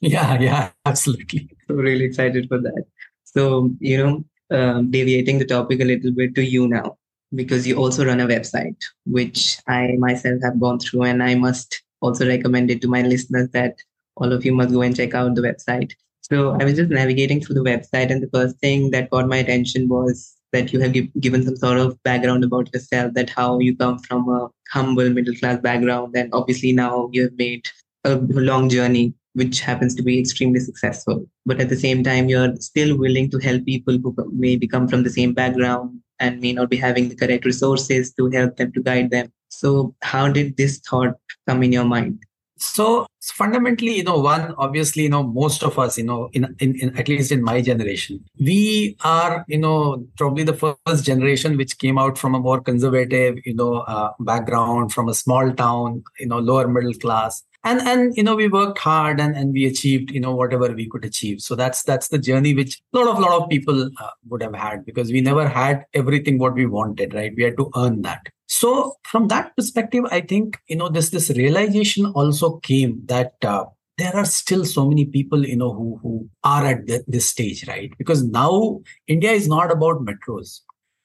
yeah, 0.00 0.38
yeah, 0.40 0.70
absolutely. 0.84 1.48
So 1.66 1.74
really 1.74 2.04
excited 2.04 2.48
for 2.48 2.58
that. 2.58 2.84
So 3.24 3.70
you 3.80 3.98
know, 3.98 4.24
um, 4.50 4.90
deviating 4.90 5.38
the 5.38 5.44
topic 5.44 5.80
a 5.80 5.84
little 5.84 6.12
bit 6.12 6.34
to 6.34 6.44
you 6.44 6.68
now 6.68 6.96
because 7.34 7.66
you 7.66 7.76
also 7.76 8.04
run 8.04 8.20
a 8.20 8.26
website 8.26 8.76
which 9.04 9.58
i 9.66 9.94
myself 9.98 10.40
have 10.42 10.58
gone 10.58 10.78
through 10.78 11.02
and 11.02 11.22
i 11.22 11.34
must 11.34 11.82
also 12.00 12.26
recommend 12.26 12.70
it 12.70 12.80
to 12.80 12.88
my 12.88 13.02
listeners 13.02 13.48
that 13.50 13.76
all 14.16 14.32
of 14.32 14.44
you 14.44 14.54
must 14.54 14.72
go 14.72 14.80
and 14.80 14.96
check 14.96 15.14
out 15.14 15.34
the 15.34 15.42
website 15.42 15.92
so 16.22 16.56
i 16.60 16.64
was 16.64 16.74
just 16.74 16.90
navigating 16.90 17.40
through 17.40 17.54
the 17.54 17.70
website 17.70 18.10
and 18.10 18.22
the 18.22 18.30
first 18.32 18.56
thing 18.60 18.90
that 18.90 19.10
caught 19.10 19.28
my 19.28 19.36
attention 19.36 19.88
was 19.88 20.37
that 20.52 20.72
you 20.72 20.80
have 20.80 20.92
give, 20.92 21.08
given 21.20 21.44
some 21.44 21.56
sort 21.56 21.78
of 21.78 22.02
background 22.02 22.44
about 22.44 22.72
yourself 22.72 23.12
that 23.14 23.30
how 23.30 23.58
you 23.58 23.76
come 23.76 23.98
from 23.98 24.28
a 24.28 24.48
humble 24.72 25.10
middle 25.10 25.34
class 25.34 25.60
background 25.60 26.16
and 26.16 26.30
obviously 26.32 26.72
now 26.72 27.08
you 27.12 27.22
have 27.22 27.36
made 27.36 27.66
a 28.04 28.16
long 28.16 28.68
journey 28.68 29.14
which 29.34 29.60
happens 29.60 29.94
to 29.94 30.02
be 30.02 30.18
extremely 30.18 30.58
successful. 30.58 31.24
But 31.46 31.60
at 31.60 31.68
the 31.68 31.76
same 31.76 32.02
time, 32.02 32.28
you're 32.28 32.56
still 32.56 32.98
willing 32.98 33.30
to 33.30 33.38
help 33.38 33.64
people 33.64 33.96
who 33.96 34.14
maybe 34.32 34.66
come 34.66 34.88
from 34.88 35.04
the 35.04 35.10
same 35.10 35.32
background 35.32 36.00
and 36.18 36.40
may 36.40 36.52
not 36.52 36.70
be 36.70 36.76
having 36.76 37.08
the 37.08 37.14
correct 37.14 37.44
resources 37.44 38.12
to 38.14 38.30
help 38.30 38.56
them 38.56 38.72
to 38.72 38.82
guide 38.82 39.10
them. 39.10 39.32
So, 39.48 39.94
how 40.02 40.28
did 40.28 40.56
this 40.56 40.78
thought 40.78 41.14
come 41.46 41.62
in 41.62 41.72
your 41.72 41.84
mind? 41.84 42.24
So 42.58 43.06
fundamentally, 43.22 43.96
you 43.96 44.04
know, 44.04 44.18
one 44.18 44.54
obviously, 44.58 45.04
you 45.04 45.08
know, 45.08 45.22
most 45.22 45.62
of 45.62 45.78
us, 45.78 45.96
you 45.96 46.04
know, 46.04 46.28
in, 46.32 46.54
in, 46.58 46.78
in 46.80 46.96
at 46.98 47.08
least 47.08 47.30
in 47.32 47.42
my 47.42 47.60
generation, 47.60 48.24
we 48.40 48.96
are, 49.04 49.44
you 49.48 49.58
know, 49.58 50.04
probably 50.16 50.44
the 50.44 50.76
first 50.86 51.04
generation 51.04 51.56
which 51.56 51.78
came 51.78 51.98
out 51.98 52.18
from 52.18 52.34
a 52.34 52.40
more 52.40 52.60
conservative, 52.60 53.38
you 53.44 53.54
know, 53.54 53.78
uh, 53.80 54.12
background 54.20 54.92
from 54.92 55.08
a 55.08 55.14
small 55.14 55.52
town, 55.52 56.02
you 56.18 56.26
know, 56.26 56.38
lower 56.38 56.68
middle 56.68 56.94
class, 56.94 57.42
and 57.64 57.80
and 57.80 58.16
you 58.16 58.22
know 58.22 58.36
we 58.36 58.48
worked 58.48 58.78
hard 58.78 59.20
and 59.20 59.36
and 59.36 59.52
we 59.52 59.66
achieved 59.66 60.10
you 60.10 60.20
know 60.20 60.34
whatever 60.34 60.72
we 60.72 60.88
could 60.88 61.04
achieve. 61.04 61.40
So 61.40 61.54
that's 61.54 61.82
that's 61.82 62.08
the 62.08 62.18
journey 62.18 62.54
which 62.54 62.80
a 62.92 62.98
lot 62.98 63.08
of 63.08 63.20
lot 63.20 63.42
of 63.42 63.48
people 63.48 63.90
uh, 64.00 64.10
would 64.28 64.42
have 64.42 64.54
had 64.54 64.84
because 64.84 65.10
we 65.10 65.20
never 65.20 65.48
had 65.48 65.84
everything 65.94 66.38
what 66.38 66.54
we 66.54 66.66
wanted 66.66 67.14
right? 67.14 67.32
We 67.36 67.42
had 67.42 67.56
to 67.56 67.70
earn 67.76 68.02
that 68.02 68.28
so 68.48 68.96
from 69.04 69.28
that 69.28 69.54
perspective, 69.56 70.04
I 70.10 70.22
think 70.22 70.58
you 70.68 70.76
know 70.76 70.88
this 70.88 71.10
this 71.10 71.30
realization 71.30 72.06
also 72.06 72.56
came 72.56 73.02
that 73.04 73.34
uh, 73.44 73.66
there 73.98 74.16
are 74.16 74.24
still 74.24 74.64
so 74.64 74.88
many 74.88 75.04
people 75.04 75.46
you 75.46 75.56
know 75.56 75.72
who 75.72 75.98
who 76.02 76.30
are 76.42 76.64
at 76.64 76.86
the, 76.86 77.04
this 77.06 77.28
stage, 77.28 77.68
right? 77.68 77.92
Because 77.98 78.24
now 78.24 78.80
India 79.06 79.32
is 79.32 79.48
not 79.48 79.70
about 79.70 80.04
metros. 80.04 80.60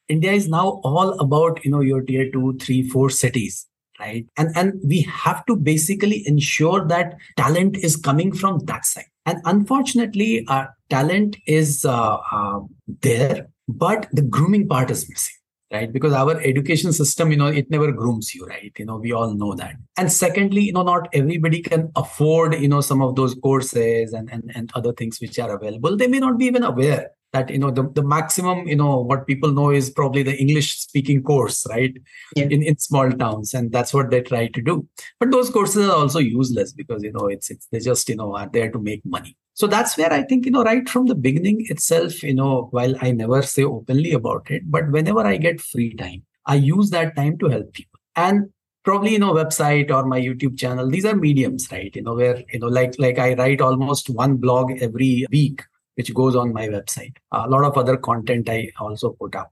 India 0.07 0.31
is 0.31 0.47
now 0.47 0.81
all 0.85 1.19
about 1.19 1.63
you 1.65 1.71
know 1.71 1.81
your 1.81 2.01
tier 2.01 2.31
two, 2.31 2.57
three, 2.61 2.87
four 2.87 3.09
cities, 3.09 3.67
right? 3.99 4.25
And 4.37 4.55
and 4.55 4.79
we 4.81 5.01
have 5.01 5.45
to 5.47 5.57
basically 5.57 6.25
ensure 6.25 6.87
that 6.87 7.17
talent 7.35 7.75
is 7.75 7.97
coming 7.97 8.31
from 8.31 8.59
that 8.67 8.85
side. 8.85 9.11
And 9.25 9.41
unfortunately, 9.43 10.45
our 10.47 10.73
talent 10.89 11.35
is 11.45 11.83
uh, 11.83 12.19
uh, 12.31 12.61
there, 13.01 13.47
but 13.67 14.07
the 14.13 14.21
grooming 14.21 14.69
part 14.69 14.89
is 14.89 15.09
missing 15.09 15.42
right? 15.73 15.91
Because 15.91 16.13
our 16.13 16.39
education 16.41 16.93
system 16.93 17.31
you 17.31 17.37
know 17.37 17.47
it 17.47 17.69
never 17.69 17.91
grooms 17.91 18.33
you 18.33 18.45
right? 18.45 18.71
You 18.77 18.85
know 18.85 18.97
we 18.97 19.11
all 19.11 19.33
know 19.33 19.55
that. 19.55 19.75
And 19.97 20.11
secondly 20.11 20.61
you 20.61 20.73
know 20.73 20.83
not 20.83 21.09
everybody 21.13 21.61
can 21.61 21.91
afford 21.95 22.55
you 22.59 22.67
know 22.67 22.81
some 22.81 23.01
of 23.01 23.15
those 23.15 23.35
courses 23.35 24.13
and 24.13 24.31
and, 24.31 24.51
and 24.55 24.71
other 24.75 24.93
things 24.93 25.19
which 25.19 25.39
are 25.39 25.55
available. 25.55 25.97
They 25.97 26.07
may 26.07 26.19
not 26.19 26.37
be 26.37 26.45
even 26.45 26.63
aware 26.63 27.11
that 27.33 27.49
you 27.49 27.57
know 27.57 27.71
the, 27.71 27.89
the 27.89 28.03
maximum 28.03 28.67
you 28.67 28.75
know 28.75 28.99
what 29.01 29.27
people 29.27 29.51
know 29.51 29.71
is 29.71 29.89
probably 29.89 30.23
the 30.23 30.35
english 30.37 30.77
speaking 30.77 31.21
course 31.23 31.65
right? 31.69 31.95
Yeah. 32.35 32.43
in, 32.45 32.63
in 32.63 32.77
small 32.77 33.11
towns 33.11 33.53
and 33.53 33.71
that's 33.71 33.93
what 33.93 34.11
they 34.11 34.21
try 34.21 34.47
to 34.47 34.61
do. 34.61 34.87
But 35.19 35.31
those 35.31 35.49
courses 35.49 35.89
are 35.89 35.95
also 35.95 36.19
useless 36.19 36.71
because 36.71 37.03
you 37.03 37.11
know 37.11 37.27
it's 37.27 37.49
it's 37.49 37.67
they 37.71 37.79
just 37.79 38.07
you 38.07 38.15
know 38.15 38.35
are 38.35 38.49
there 38.53 38.71
to 38.71 38.79
make 38.79 39.05
money 39.05 39.35
so 39.53 39.67
that's 39.67 39.97
where 39.97 40.11
i 40.11 40.21
think 40.23 40.45
you 40.45 40.51
know 40.51 40.63
right 40.63 40.89
from 40.89 41.05
the 41.05 41.15
beginning 41.15 41.65
itself 41.69 42.23
you 42.23 42.33
know 42.33 42.67
while 42.71 42.95
i 43.01 43.11
never 43.11 43.41
say 43.41 43.63
openly 43.63 44.11
about 44.11 44.49
it 44.49 44.63
but 44.69 44.89
whenever 44.91 45.25
i 45.25 45.37
get 45.37 45.61
free 45.61 45.93
time 45.95 46.23
i 46.45 46.55
use 46.55 46.89
that 46.89 47.15
time 47.15 47.37
to 47.37 47.47
help 47.47 47.71
people 47.73 47.99
and 48.15 48.49
probably 48.83 49.13
you 49.13 49.19
know 49.19 49.33
website 49.33 49.91
or 49.91 50.05
my 50.05 50.19
youtube 50.19 50.57
channel 50.57 50.89
these 50.89 51.05
are 51.05 51.15
mediums 51.15 51.67
right 51.71 51.95
you 51.95 52.01
know 52.01 52.15
where 52.15 52.43
you 52.51 52.59
know 52.59 52.67
like 52.67 52.95
like 52.99 53.19
i 53.19 53.33
write 53.35 53.61
almost 53.61 54.09
one 54.09 54.35
blog 54.37 54.71
every 54.81 55.25
week 55.31 55.61
which 55.95 56.13
goes 56.13 56.35
on 56.35 56.53
my 56.53 56.67
website. 56.67 57.15
a 57.31 57.47
lot 57.49 57.63
of 57.63 57.77
other 57.77 57.97
content 57.97 58.49
I 58.49 58.71
also 58.79 59.11
put 59.11 59.35
up. 59.35 59.51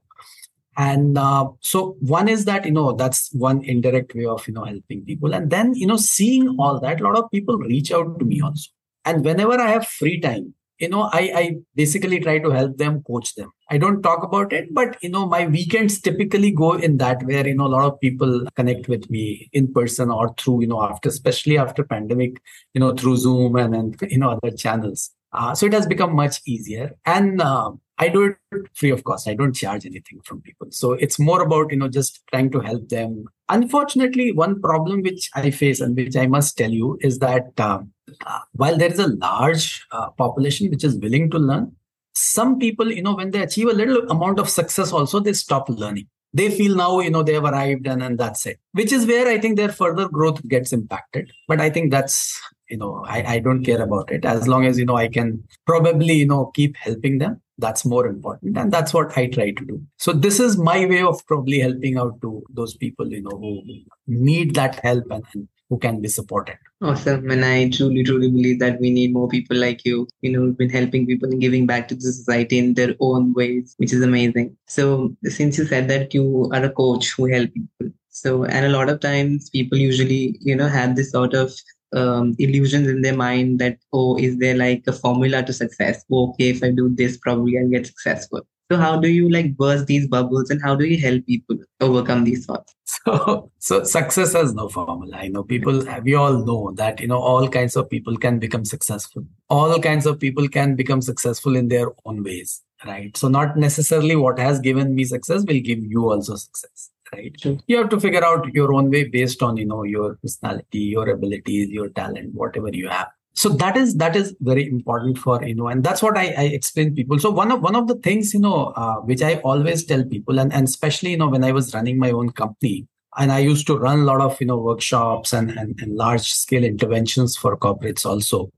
And 0.76 1.18
uh, 1.18 1.48
so 1.60 1.96
one 2.00 2.28
is 2.28 2.46
that, 2.46 2.64
you 2.64 2.72
know, 2.72 2.92
that's 2.92 3.30
one 3.34 3.62
indirect 3.62 4.14
way 4.14 4.24
of, 4.24 4.46
you 4.48 4.54
know, 4.54 4.64
helping 4.64 5.04
people. 5.04 5.34
And 5.34 5.50
then, 5.50 5.74
you 5.74 5.86
know, 5.86 5.98
seeing 5.98 6.56
all 6.58 6.80
that, 6.80 7.00
a 7.00 7.04
lot 7.04 7.16
of 7.16 7.30
people 7.30 7.58
reach 7.58 7.92
out 7.92 8.18
to 8.18 8.24
me 8.24 8.40
also. 8.40 8.70
And 9.04 9.24
whenever 9.24 9.60
I 9.60 9.70
have 9.70 9.86
free 9.86 10.20
time, 10.20 10.54
you 10.78 10.88
know, 10.88 11.08
I, 11.12 11.32
I 11.34 11.56
basically 11.76 12.18
try 12.18 12.40
to 12.40 12.50
help 12.50 12.76
them, 12.76 13.02
coach 13.04 13.34
them. 13.36 13.52
I 13.70 13.78
don't 13.78 14.02
talk 14.02 14.24
about 14.24 14.52
it, 14.52 14.74
but 14.74 14.96
you 15.00 15.10
know, 15.10 15.26
my 15.26 15.46
weekends 15.46 16.00
typically 16.00 16.50
go 16.50 16.72
in 16.74 16.96
that 16.96 17.22
where 17.22 17.46
you 17.46 17.54
know 17.54 17.66
a 17.66 17.74
lot 17.76 17.84
of 17.84 18.00
people 18.00 18.46
connect 18.56 18.88
with 18.88 19.08
me 19.08 19.48
in 19.52 19.72
person 19.72 20.10
or 20.10 20.34
through 20.34 20.62
you 20.62 20.66
know 20.66 20.82
after, 20.82 21.08
especially 21.08 21.56
after 21.56 21.84
pandemic, 21.84 22.42
you 22.74 22.80
know, 22.80 22.92
through 22.94 23.16
Zoom 23.16 23.56
and 23.56 23.74
and 23.74 23.96
you 24.10 24.18
know 24.18 24.30
other 24.30 24.54
channels. 24.56 25.10
Uh, 25.32 25.54
so 25.54 25.66
it 25.66 25.72
has 25.72 25.86
become 25.86 26.14
much 26.14 26.40
easier. 26.46 26.92
And 27.06 27.40
uh, 27.40 27.70
I 28.02 28.08
do 28.08 28.22
it 28.24 28.36
free 28.74 28.90
of 28.90 29.04
cost. 29.04 29.28
I 29.28 29.34
don't 29.34 29.54
charge 29.54 29.86
anything 29.86 30.20
from 30.24 30.40
people. 30.40 30.66
So 30.70 30.92
it's 30.92 31.18
more 31.20 31.42
about, 31.42 31.70
you 31.70 31.76
know, 31.76 31.88
just 31.88 32.20
trying 32.30 32.50
to 32.50 32.60
help 32.60 32.88
them. 32.88 33.26
Unfortunately, 33.48 34.32
one 34.32 34.60
problem 34.60 35.02
which 35.02 35.30
I 35.34 35.50
face 35.50 35.80
and 35.80 35.96
which 35.96 36.16
I 36.16 36.26
must 36.26 36.58
tell 36.58 36.70
you 36.70 36.98
is 37.00 37.20
that 37.20 37.60
um, 37.60 37.92
uh, 38.26 38.40
while 38.54 38.76
there 38.76 38.90
is 38.90 38.98
a 38.98 39.14
large 39.26 39.86
uh, 39.92 40.10
population 40.10 40.68
which 40.70 40.82
is 40.82 40.96
willing 40.96 41.30
to 41.30 41.38
learn, 41.38 41.76
some 42.14 42.58
people, 42.58 42.90
you 42.90 43.02
know, 43.02 43.14
when 43.14 43.30
they 43.30 43.42
achieve 43.42 43.68
a 43.68 43.72
little 43.72 44.10
amount 44.10 44.40
of 44.40 44.48
success, 44.48 44.92
also 44.92 45.20
they 45.20 45.32
stop 45.32 45.68
learning 45.68 46.08
they 46.34 46.50
feel 46.50 46.74
now 46.74 47.00
you 47.00 47.10
know 47.10 47.22
they 47.22 47.34
have 47.34 47.44
arrived 47.44 47.86
and, 47.86 48.02
and 48.02 48.18
that's 48.18 48.46
it 48.46 48.58
which 48.72 48.90
is 48.90 49.06
where 49.06 49.28
i 49.28 49.38
think 49.38 49.56
their 49.56 49.68
further 49.80 50.08
growth 50.08 50.40
gets 50.48 50.72
impacted 50.72 51.30
but 51.46 51.60
i 51.60 51.68
think 51.68 51.90
that's 51.90 52.40
you 52.68 52.78
know 52.78 53.04
I, 53.06 53.34
I 53.34 53.38
don't 53.38 53.64
care 53.64 53.82
about 53.82 54.10
it 54.10 54.24
as 54.24 54.48
long 54.48 54.64
as 54.64 54.78
you 54.78 54.86
know 54.86 54.96
i 54.96 55.08
can 55.08 55.44
probably 55.66 56.14
you 56.14 56.26
know 56.26 56.46
keep 56.54 56.76
helping 56.76 57.18
them 57.18 57.40
that's 57.62 57.84
more 57.84 58.06
important. 58.06 58.58
And 58.58 58.72
that's 58.72 58.92
what 58.92 59.16
i 59.16 59.26
try 59.26 59.52
to 59.52 59.64
do. 59.64 59.80
So 59.96 60.12
this 60.12 60.38
is 60.40 60.58
my 60.58 60.84
way 60.92 61.02
of 61.02 61.24
probably 61.26 61.60
helping 61.60 61.96
out 61.96 62.20
to 62.22 62.42
those 62.60 62.76
people 62.76 63.10
you 63.16 63.22
know 63.22 63.38
who 63.44 63.62
need 64.06 64.54
that 64.56 64.80
help 64.84 65.04
and, 65.10 65.24
and 65.34 65.48
who 65.70 65.78
can 65.78 66.02
be 66.02 66.08
supported. 66.08 66.58
Awesome. 66.82 67.30
And 67.30 67.44
i 67.44 67.70
truly 67.70 68.04
truly 68.08 68.30
believe 68.30 68.58
that 68.64 68.80
we 68.80 68.90
need 68.90 69.14
more 69.14 69.28
people 69.28 69.56
like 69.56 69.86
you 69.86 70.06
you 70.20 70.32
know 70.32 70.40
who've 70.40 70.58
been 70.58 70.76
helping 70.78 71.06
people 71.06 71.30
and 71.30 71.40
giving 71.40 71.66
back 71.72 71.88
to 71.88 71.94
the 71.94 72.12
society 72.12 72.58
in 72.58 72.74
their 72.74 72.94
own 73.00 73.32
ways 73.32 73.74
which 73.78 73.92
is 73.92 74.02
amazing. 74.02 74.56
So 74.66 75.16
since 75.24 75.58
you 75.58 75.66
said 75.66 75.88
that 75.88 76.14
you 76.14 76.50
are 76.52 76.64
a 76.64 76.72
coach 76.82 77.12
who 77.16 77.32
help 77.34 77.54
people 77.54 77.94
so 78.14 78.44
and 78.44 78.66
a 78.66 78.74
lot 78.78 78.90
of 78.90 79.00
times 79.00 79.48
people 79.50 79.78
usually 79.78 80.36
you 80.40 80.54
know 80.54 80.68
have 80.68 80.96
this 80.96 81.12
sort 81.12 81.32
of 81.34 81.52
um, 81.92 82.34
illusions 82.38 82.88
in 82.88 83.02
their 83.02 83.16
mind 83.16 83.58
that 83.58 83.78
oh 83.92 84.16
is 84.18 84.38
there 84.38 84.56
like 84.56 84.84
a 84.86 84.92
formula 84.92 85.42
to 85.42 85.52
success? 85.52 86.04
Oh, 86.10 86.30
okay 86.30 86.50
if 86.50 86.62
i 86.62 86.70
do 86.70 86.88
this 86.88 87.16
probably 87.16 87.58
i'll 87.58 87.68
get 87.68 87.86
successful. 87.86 88.42
So 88.70 88.78
how 88.78 88.98
do 88.98 89.08
you 89.08 89.28
like 89.28 89.54
burst 89.56 89.86
these 89.86 90.08
bubbles 90.08 90.48
and 90.48 90.62
how 90.62 90.74
do 90.74 90.86
you 90.86 90.98
help 90.98 91.26
people 91.26 91.58
overcome 91.80 92.24
these 92.24 92.46
thoughts? 92.46 92.74
So 93.04 93.50
so 93.58 93.84
success 93.84 94.34
has 94.34 94.52
no 94.54 94.68
formula. 94.68 95.16
I 95.16 95.28
know 95.28 95.42
people 95.42 95.82
we 96.02 96.14
all 96.14 96.44
know 96.44 96.72
that 96.76 97.00
you 97.00 97.08
know 97.08 97.18
all 97.18 97.48
kinds 97.48 97.74
of 97.74 97.88
people 97.88 98.16
can 98.16 98.38
become 98.38 98.64
successful. 98.64 99.24
All 99.48 99.78
kinds 99.80 100.04
of 100.06 100.20
people 100.20 100.48
can 100.48 100.74
become 100.76 101.00
successful 101.00 101.56
in 101.56 101.68
their 101.68 101.88
own 102.04 102.22
ways 102.22 102.62
right? 102.84 103.16
So 103.16 103.28
not 103.28 103.56
necessarily 103.56 104.16
what 104.16 104.38
has 104.38 104.58
given 104.58 104.94
me 104.94 105.04
success 105.04 105.44
will 105.46 105.60
give 105.60 105.78
you 105.78 106.10
also 106.10 106.36
success 106.36 106.90
right? 107.12 107.34
Sure. 107.40 107.58
you 107.66 107.76
have 107.76 107.88
to 107.90 108.00
figure 108.00 108.24
out 108.24 108.52
your 108.52 108.72
own 108.72 108.90
way 108.90 109.04
based 109.04 109.42
on 109.42 109.56
you 109.56 109.66
know 109.66 109.82
your 109.82 110.14
personality 110.16 110.80
your 110.80 111.08
abilities 111.10 111.70
your 111.70 111.88
talent 111.90 112.34
whatever 112.34 112.68
you 112.72 112.88
have. 112.88 113.08
So 113.34 113.48
that 113.48 113.76
is 113.76 113.96
that 113.96 114.14
is 114.14 114.34
very 114.40 114.68
important 114.68 115.18
for 115.18 115.42
you 115.42 115.54
know 115.54 115.68
and 115.68 115.82
that's 115.82 116.02
what 116.02 116.18
i, 116.18 116.26
I 116.36 116.42
explain 116.44 116.94
people. 116.94 117.18
So 117.18 117.30
one 117.30 117.50
of 117.50 117.62
one 117.62 117.76
of 117.76 117.88
the 117.88 117.96
things 117.96 118.34
you 118.34 118.40
know 118.40 118.72
uh, 118.76 118.96
which 118.96 119.22
i 119.22 119.36
always 119.36 119.84
tell 119.84 120.04
people 120.04 120.38
and, 120.38 120.52
and 120.52 120.68
especially 120.68 121.10
you 121.10 121.16
know 121.16 121.28
when 121.28 121.44
i 121.44 121.52
was 121.52 121.72
running 121.74 121.98
my 121.98 122.10
own 122.10 122.30
company 122.30 122.86
and 123.18 123.32
i 123.32 123.38
used 123.38 123.66
to 123.66 123.76
run 123.78 124.00
a 124.00 124.04
lot 124.04 124.20
of 124.20 124.40
you 124.40 124.46
know 124.46 124.58
workshops 124.58 125.32
and, 125.32 125.50
and, 125.50 125.80
and 125.80 125.96
large 125.96 126.32
scale 126.32 126.64
interventions 126.64 127.36
for 127.36 127.56
corporates 127.56 128.06
also. 128.06 128.50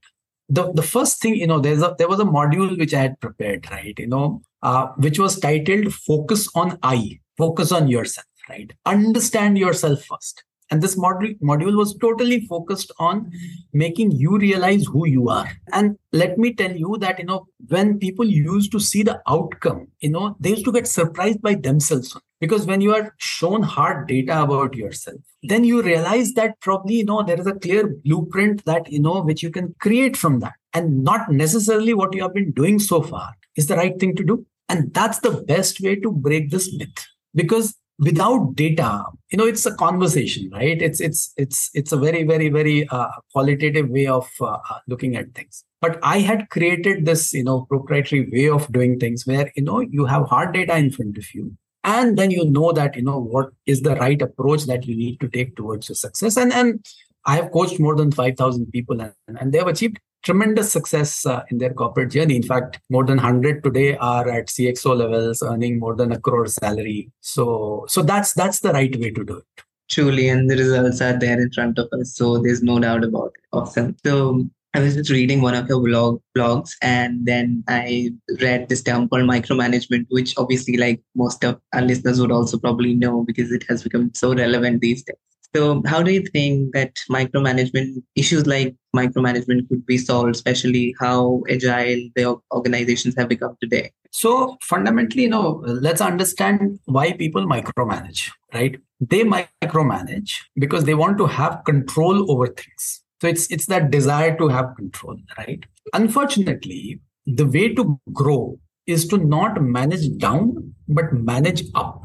The, 0.50 0.72
the 0.72 0.82
first 0.82 1.22
thing 1.22 1.36
you 1.36 1.46
know 1.46 1.58
there's 1.58 1.82
a 1.82 1.94
there 1.98 2.08
was 2.08 2.20
a 2.20 2.24
module 2.24 2.78
which 2.78 2.92
i 2.92 3.00
had 3.00 3.18
prepared 3.20 3.70
right 3.70 3.98
you 3.98 4.06
know 4.06 4.42
uh, 4.62 4.88
which 4.96 5.18
was 5.18 5.38
titled 5.40 5.94
focus 5.94 6.48
on 6.54 6.78
i 6.82 7.18
focus 7.38 7.72
on 7.72 7.88
yourself 7.88 8.26
right? 8.48 8.72
Understand 8.86 9.58
yourself 9.58 10.04
first. 10.04 10.44
And 10.70 10.82
this 10.82 10.96
module, 10.96 11.38
module 11.40 11.76
was 11.76 11.94
totally 11.98 12.46
focused 12.46 12.90
on 12.98 13.30
making 13.72 14.12
you 14.12 14.38
realize 14.38 14.86
who 14.86 15.06
you 15.06 15.28
are. 15.28 15.50
And 15.72 15.98
let 16.12 16.38
me 16.38 16.54
tell 16.54 16.72
you 16.72 16.96
that, 17.00 17.18
you 17.18 17.26
know, 17.26 17.46
when 17.68 17.98
people 17.98 18.26
used 18.26 18.72
to 18.72 18.80
see 18.80 19.02
the 19.02 19.20
outcome, 19.28 19.88
you 20.00 20.10
know, 20.10 20.36
they 20.40 20.50
used 20.50 20.64
to 20.64 20.72
get 20.72 20.86
surprised 20.86 21.42
by 21.42 21.54
themselves. 21.54 22.18
Because 22.40 22.66
when 22.66 22.80
you 22.80 22.94
are 22.94 23.14
shown 23.18 23.62
hard 23.62 24.08
data 24.08 24.42
about 24.42 24.74
yourself, 24.74 25.18
then 25.42 25.64
you 25.64 25.82
realize 25.82 26.32
that 26.32 26.58
probably, 26.60 26.96
you 26.96 27.04
know, 27.04 27.22
there 27.22 27.40
is 27.40 27.46
a 27.46 27.54
clear 27.54 27.86
blueprint 27.86 28.64
that, 28.64 28.90
you 28.90 29.00
know, 29.00 29.22
which 29.22 29.42
you 29.42 29.50
can 29.50 29.74
create 29.80 30.16
from 30.16 30.40
that. 30.40 30.54
And 30.72 31.04
not 31.04 31.30
necessarily 31.30 31.94
what 31.94 32.14
you 32.14 32.22
have 32.22 32.34
been 32.34 32.52
doing 32.52 32.78
so 32.78 33.02
far 33.02 33.34
is 33.54 33.66
the 33.66 33.76
right 33.76 33.98
thing 34.00 34.16
to 34.16 34.24
do. 34.24 34.46
And 34.68 34.92
that's 34.92 35.20
the 35.20 35.42
best 35.42 35.80
way 35.80 35.96
to 35.96 36.10
break 36.10 36.50
this 36.50 36.74
myth. 36.74 37.06
Because 37.34 37.76
without 37.98 38.54
data 38.56 39.04
you 39.30 39.38
know 39.38 39.46
it's 39.46 39.66
a 39.66 39.74
conversation 39.74 40.50
right? 40.52 40.80
It's 40.80 41.00
it's 41.00 41.32
it's 41.36 41.70
it's 41.74 41.92
a 41.92 41.96
very 41.96 42.24
very 42.24 42.48
very 42.48 42.88
uh, 42.88 43.08
qualitative 43.32 43.88
way 43.88 44.06
of 44.06 44.30
uh, 44.40 44.58
uh, 44.70 44.78
looking 44.88 45.16
at 45.16 45.34
things. 45.34 45.64
But 45.80 45.98
i 46.02 46.18
had 46.18 46.48
created 46.50 47.04
this 47.04 47.32
you 47.32 47.44
know 47.44 47.66
proprietary 47.68 48.28
way 48.30 48.48
of 48.48 48.70
doing 48.72 48.98
things 48.98 49.26
where 49.26 49.52
you 49.56 49.64
know 49.64 49.80
you 49.80 50.06
have 50.06 50.28
hard 50.28 50.54
data 50.54 50.76
in 50.76 50.90
front 50.90 51.18
of 51.18 51.34
you 51.34 51.56
and 51.84 52.16
then 52.16 52.30
you 52.30 52.50
know 52.50 52.72
that 52.72 52.96
you 52.96 53.02
know 53.02 53.18
what 53.18 53.50
is 53.66 53.82
the 53.82 53.96
right 53.96 54.20
approach 54.22 54.64
that 54.64 54.86
you 54.86 54.96
need 54.96 55.20
to 55.20 55.28
take 55.28 55.54
towards 55.56 55.88
your 55.88 55.96
success. 55.96 56.36
And 56.36 56.52
and 56.52 56.84
i 57.26 57.36
have 57.36 57.50
coached 57.52 57.80
more 57.80 57.96
than 57.96 58.10
5000 58.12 58.66
people 58.72 59.00
and, 59.00 59.12
and 59.28 59.52
they 59.52 59.58
have 59.58 59.68
achieved 59.68 59.98
tremendous 60.24 60.72
success 60.72 61.26
uh, 61.26 61.44
in 61.50 61.58
their 61.58 61.72
corporate 61.72 62.10
journey. 62.10 62.36
In 62.36 62.42
fact, 62.42 62.80
more 62.90 63.04
than 63.04 63.18
100 63.18 63.62
today 63.62 63.96
are 63.96 64.28
at 64.28 64.48
CXO 64.48 64.96
levels, 64.96 65.42
earning 65.42 65.78
more 65.78 65.94
than 65.94 66.12
a 66.12 66.18
crore 66.18 66.46
salary. 66.46 67.12
So, 67.20 67.84
so 67.88 68.02
that's 68.02 68.32
that's 68.32 68.60
the 68.60 68.72
right 68.72 68.94
way 68.98 69.10
to 69.10 69.24
do 69.24 69.36
it. 69.36 69.64
Truly, 69.90 70.28
and 70.28 70.50
the 70.50 70.56
results 70.56 71.00
are 71.02 71.18
there 71.18 71.40
in 71.40 71.50
front 71.52 71.78
of 71.78 71.88
us. 71.92 72.16
So 72.16 72.38
there's 72.38 72.62
no 72.62 72.78
doubt 72.80 73.04
about 73.04 73.32
it. 73.36 73.44
Awesome. 73.52 73.96
So 74.04 74.48
I 74.72 74.80
was 74.80 74.94
just 74.94 75.10
reading 75.10 75.40
one 75.42 75.54
of 75.54 75.68
your 75.68 75.80
blog 75.80 76.20
blogs, 76.36 76.70
and 76.82 77.26
then 77.26 77.62
I 77.68 78.12
read 78.40 78.68
this 78.68 78.82
term 78.82 79.08
called 79.08 79.22
micromanagement, 79.22 80.06
which 80.08 80.34
obviously, 80.38 80.78
like 80.78 81.02
most 81.14 81.44
of 81.44 81.60
our 81.74 81.82
listeners 81.82 82.20
would 82.20 82.32
also 82.32 82.58
probably 82.58 82.94
know 82.94 83.24
because 83.24 83.52
it 83.52 83.64
has 83.68 83.82
become 83.82 84.10
so 84.14 84.34
relevant 84.34 84.80
these 84.80 85.04
days. 85.04 85.16
So, 85.54 85.82
how 85.86 86.02
do 86.02 86.12
you 86.12 86.22
think 86.22 86.74
that 86.74 86.96
micromanagement 87.08 88.02
issues 88.16 88.46
like 88.46 88.74
micromanagement 88.94 89.68
could 89.68 89.86
be 89.86 89.98
solved, 89.98 90.34
especially 90.34 90.94
how 90.98 91.42
agile 91.48 92.08
the 92.16 92.36
organizations 92.52 93.14
have 93.16 93.28
become 93.28 93.56
today? 93.60 93.92
So, 94.10 94.56
fundamentally, 94.62 95.22
you 95.22 95.28
know, 95.28 95.62
let's 95.64 96.00
understand 96.00 96.80
why 96.86 97.12
people 97.12 97.46
micromanage, 97.46 98.30
right? 98.52 98.80
They 99.00 99.22
micromanage 99.22 100.38
because 100.56 100.84
they 100.84 100.94
want 100.94 101.18
to 101.18 101.26
have 101.26 101.62
control 101.64 102.30
over 102.30 102.48
things. 102.48 103.02
So 103.20 103.28
it's 103.28 103.50
it's 103.50 103.66
that 103.66 103.90
desire 103.90 104.36
to 104.38 104.48
have 104.48 104.74
control, 104.76 105.16
right? 105.38 105.64
Unfortunately, 105.92 107.00
the 107.26 107.46
way 107.46 107.72
to 107.74 107.98
grow 108.12 108.58
is 108.86 109.06
to 109.08 109.18
not 109.18 109.62
manage 109.62 110.18
down 110.18 110.74
but 110.88 111.12
manage 111.12 111.64
up 111.74 112.02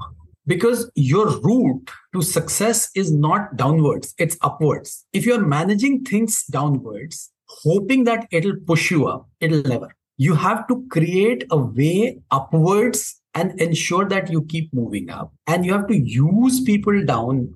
because 0.51 0.83
your 0.95 1.27
route 1.47 1.91
to 2.13 2.21
success 2.21 2.89
is 3.03 3.11
not 3.25 3.55
downwards 3.61 4.13
it's 4.25 4.37
upwards 4.49 5.05
if 5.13 5.25
you're 5.29 5.45
managing 5.53 6.03
things 6.09 6.43
downwards 6.57 7.31
hoping 7.63 8.03
that 8.09 8.27
it'll 8.31 8.59
push 8.71 8.89
you 8.91 9.07
up 9.13 9.27
it'll 9.39 9.69
never 9.73 9.89
you 10.17 10.35
have 10.47 10.67
to 10.67 10.83
create 10.97 11.45
a 11.51 11.57
way 11.79 12.19
upwards 12.31 13.21
and 13.35 13.61
ensure 13.67 14.05
that 14.13 14.29
you 14.29 14.41
keep 14.55 14.73
moving 14.73 15.09
up 15.09 15.31
and 15.47 15.65
you 15.65 15.71
have 15.71 15.87
to 15.87 15.97
use 15.97 16.61
people 16.61 17.05
down 17.05 17.47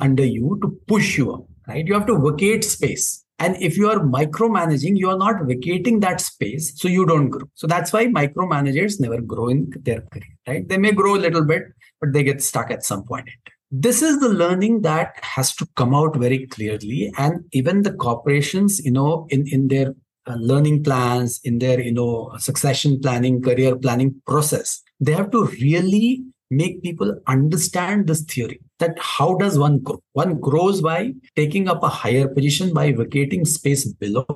under 0.00 0.24
you 0.24 0.58
to 0.62 0.68
push 0.86 1.18
you 1.18 1.32
up 1.34 1.44
right? 1.68 1.86
You 1.86 1.94
have 1.94 2.06
to 2.06 2.18
vacate 2.18 2.64
space. 2.64 3.24
And 3.40 3.56
if 3.62 3.76
you 3.76 3.88
are 3.88 4.00
micromanaging, 4.00 4.96
you 4.96 5.10
are 5.10 5.16
not 5.16 5.44
vacating 5.44 6.00
that 6.00 6.20
space, 6.20 6.72
so 6.80 6.88
you 6.88 7.06
don't 7.06 7.28
grow. 7.28 7.48
So 7.54 7.68
that's 7.68 7.92
why 7.92 8.06
micromanagers 8.06 8.98
never 8.98 9.20
grow 9.20 9.48
in 9.48 9.72
their 9.82 10.00
career, 10.00 10.36
right? 10.48 10.68
They 10.68 10.78
may 10.78 10.90
grow 10.90 11.14
a 11.14 11.22
little 11.26 11.44
bit, 11.44 11.62
but 12.00 12.12
they 12.12 12.22
get 12.22 12.42
stuck 12.42 12.70
at 12.70 12.84
some 12.84 13.04
point. 13.04 13.28
This 13.70 14.00
is 14.00 14.20
the 14.20 14.30
learning 14.30 14.80
that 14.82 15.16
has 15.22 15.54
to 15.56 15.66
come 15.76 15.94
out 15.94 16.16
very 16.16 16.46
clearly. 16.46 17.12
And 17.18 17.44
even 17.52 17.82
the 17.82 17.92
corporations, 17.92 18.80
you 18.84 18.90
know, 18.90 19.26
in, 19.28 19.46
in 19.48 19.68
their 19.68 19.94
uh, 20.26 20.36
learning 20.36 20.84
plans, 20.84 21.40
in 21.44 21.58
their, 21.58 21.80
you 21.80 21.92
know, 21.92 22.32
succession 22.38 22.98
planning, 23.00 23.42
career 23.42 23.76
planning 23.76 24.20
process, 24.26 24.82
they 25.00 25.12
have 25.12 25.30
to 25.32 25.46
really 25.60 26.24
make 26.50 26.82
people 26.82 27.20
understand 27.26 28.06
this 28.06 28.22
theory 28.22 28.60
that 28.78 28.98
how 28.98 29.34
does 29.34 29.58
one 29.58 29.80
grow? 29.80 30.02
One 30.12 30.40
grows 30.40 30.80
by 30.80 31.12
taking 31.36 31.68
up 31.68 31.82
a 31.82 31.88
higher 31.88 32.26
position 32.26 32.72
by 32.72 32.92
vacating 32.92 33.44
space 33.44 33.84
below. 33.92 34.26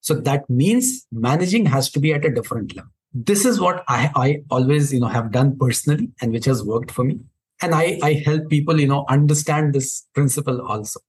So 0.00 0.14
that 0.14 0.48
means 0.48 1.06
managing 1.12 1.66
has 1.66 1.90
to 1.90 2.00
be 2.00 2.14
at 2.14 2.24
a 2.24 2.34
different 2.34 2.74
level. 2.74 2.90
This 3.12 3.44
is 3.44 3.60
what 3.60 3.84
I, 3.88 4.10
I 4.14 4.42
always 4.50 4.92
you 4.92 5.00
know 5.00 5.08
have 5.08 5.32
done 5.32 5.58
personally 5.58 6.10
and 6.20 6.32
which 6.32 6.44
has 6.44 6.62
worked 6.62 6.90
for 6.90 7.04
me. 7.04 7.20
And 7.60 7.74
I, 7.74 7.98
I 8.04 8.12
help 8.24 8.48
people, 8.48 8.80
you 8.80 8.86
know, 8.86 9.04
understand 9.08 9.74
this 9.74 10.06
principle 10.14 10.64
also. 10.64 11.00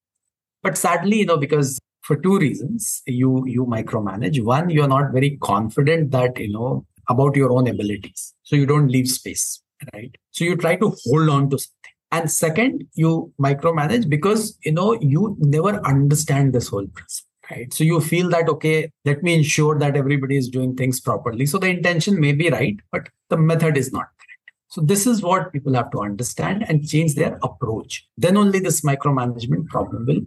But 0.64 0.80
sadly, 0.80 1.20
you 1.20 1.26
know, 1.28 1.38
because 1.38 1.78
for 2.02 2.16
two 2.16 2.40
reasons, 2.40 3.04
you 3.06 3.46
you 3.46 3.66
micromanage. 3.66 4.44
One, 4.44 4.70
you're 4.70 4.88
not 4.88 5.12
very 5.12 5.38
confident 5.42 6.12
that, 6.12 6.40
you 6.40 6.52
know, 6.52 6.86
about 7.08 7.36
your 7.36 7.52
own 7.52 7.68
abilities. 7.68 8.34
So 8.44 8.56
you 8.56 8.66
don't 8.66 8.88
leave 8.88 9.08
space 9.08 9.62
right? 9.94 10.16
So 10.32 10.44
you 10.44 10.56
try 10.56 10.76
to 10.78 10.96
hold 11.06 11.30
on 11.30 11.50
to 11.50 11.58
something. 11.58 11.76
And 12.12 12.32
second, 12.32 12.86
you 12.94 13.32
micromanage 13.40 14.10
because 14.10 14.58
you 14.66 14.72
know 14.72 15.00
you 15.00 15.36
never 15.40 15.86
understand 15.86 16.54
this 16.54 16.70
whole 16.70 16.88
principle. 16.88 17.29
Right. 17.52 17.74
So 17.74 17.84
you 17.84 18.00
feel 18.00 18.30
that 18.30 18.48
okay, 18.48 18.92
let 19.06 19.24
me 19.24 19.34
ensure 19.34 19.78
that 19.80 19.96
everybody 19.96 20.38
is 20.38 20.50
doing 20.50 20.76
things 20.76 21.00
properly. 21.00 21.48
So 21.48 21.58
the 21.58 21.68
intention 21.68 22.20
may 22.20 22.32
be 22.32 22.50
right, 22.50 22.78
but 22.92 23.10
the 23.30 23.38
method 23.38 23.76
is 23.76 23.92
not 23.92 24.06
correct. 24.06 24.52
So 24.68 24.82
this 24.82 25.08
is 25.08 25.24
what 25.24 25.52
people 25.52 25.74
have 25.74 25.90
to 25.92 26.02
understand 26.02 26.64
and 26.70 26.88
change 26.88 27.16
their 27.16 27.40
approach. 27.42 28.08
Then 28.18 28.38
only 28.38 28.60
this 28.60 28.82
micromanagement 28.82 29.68
problem 29.68 30.06
will 30.06 30.22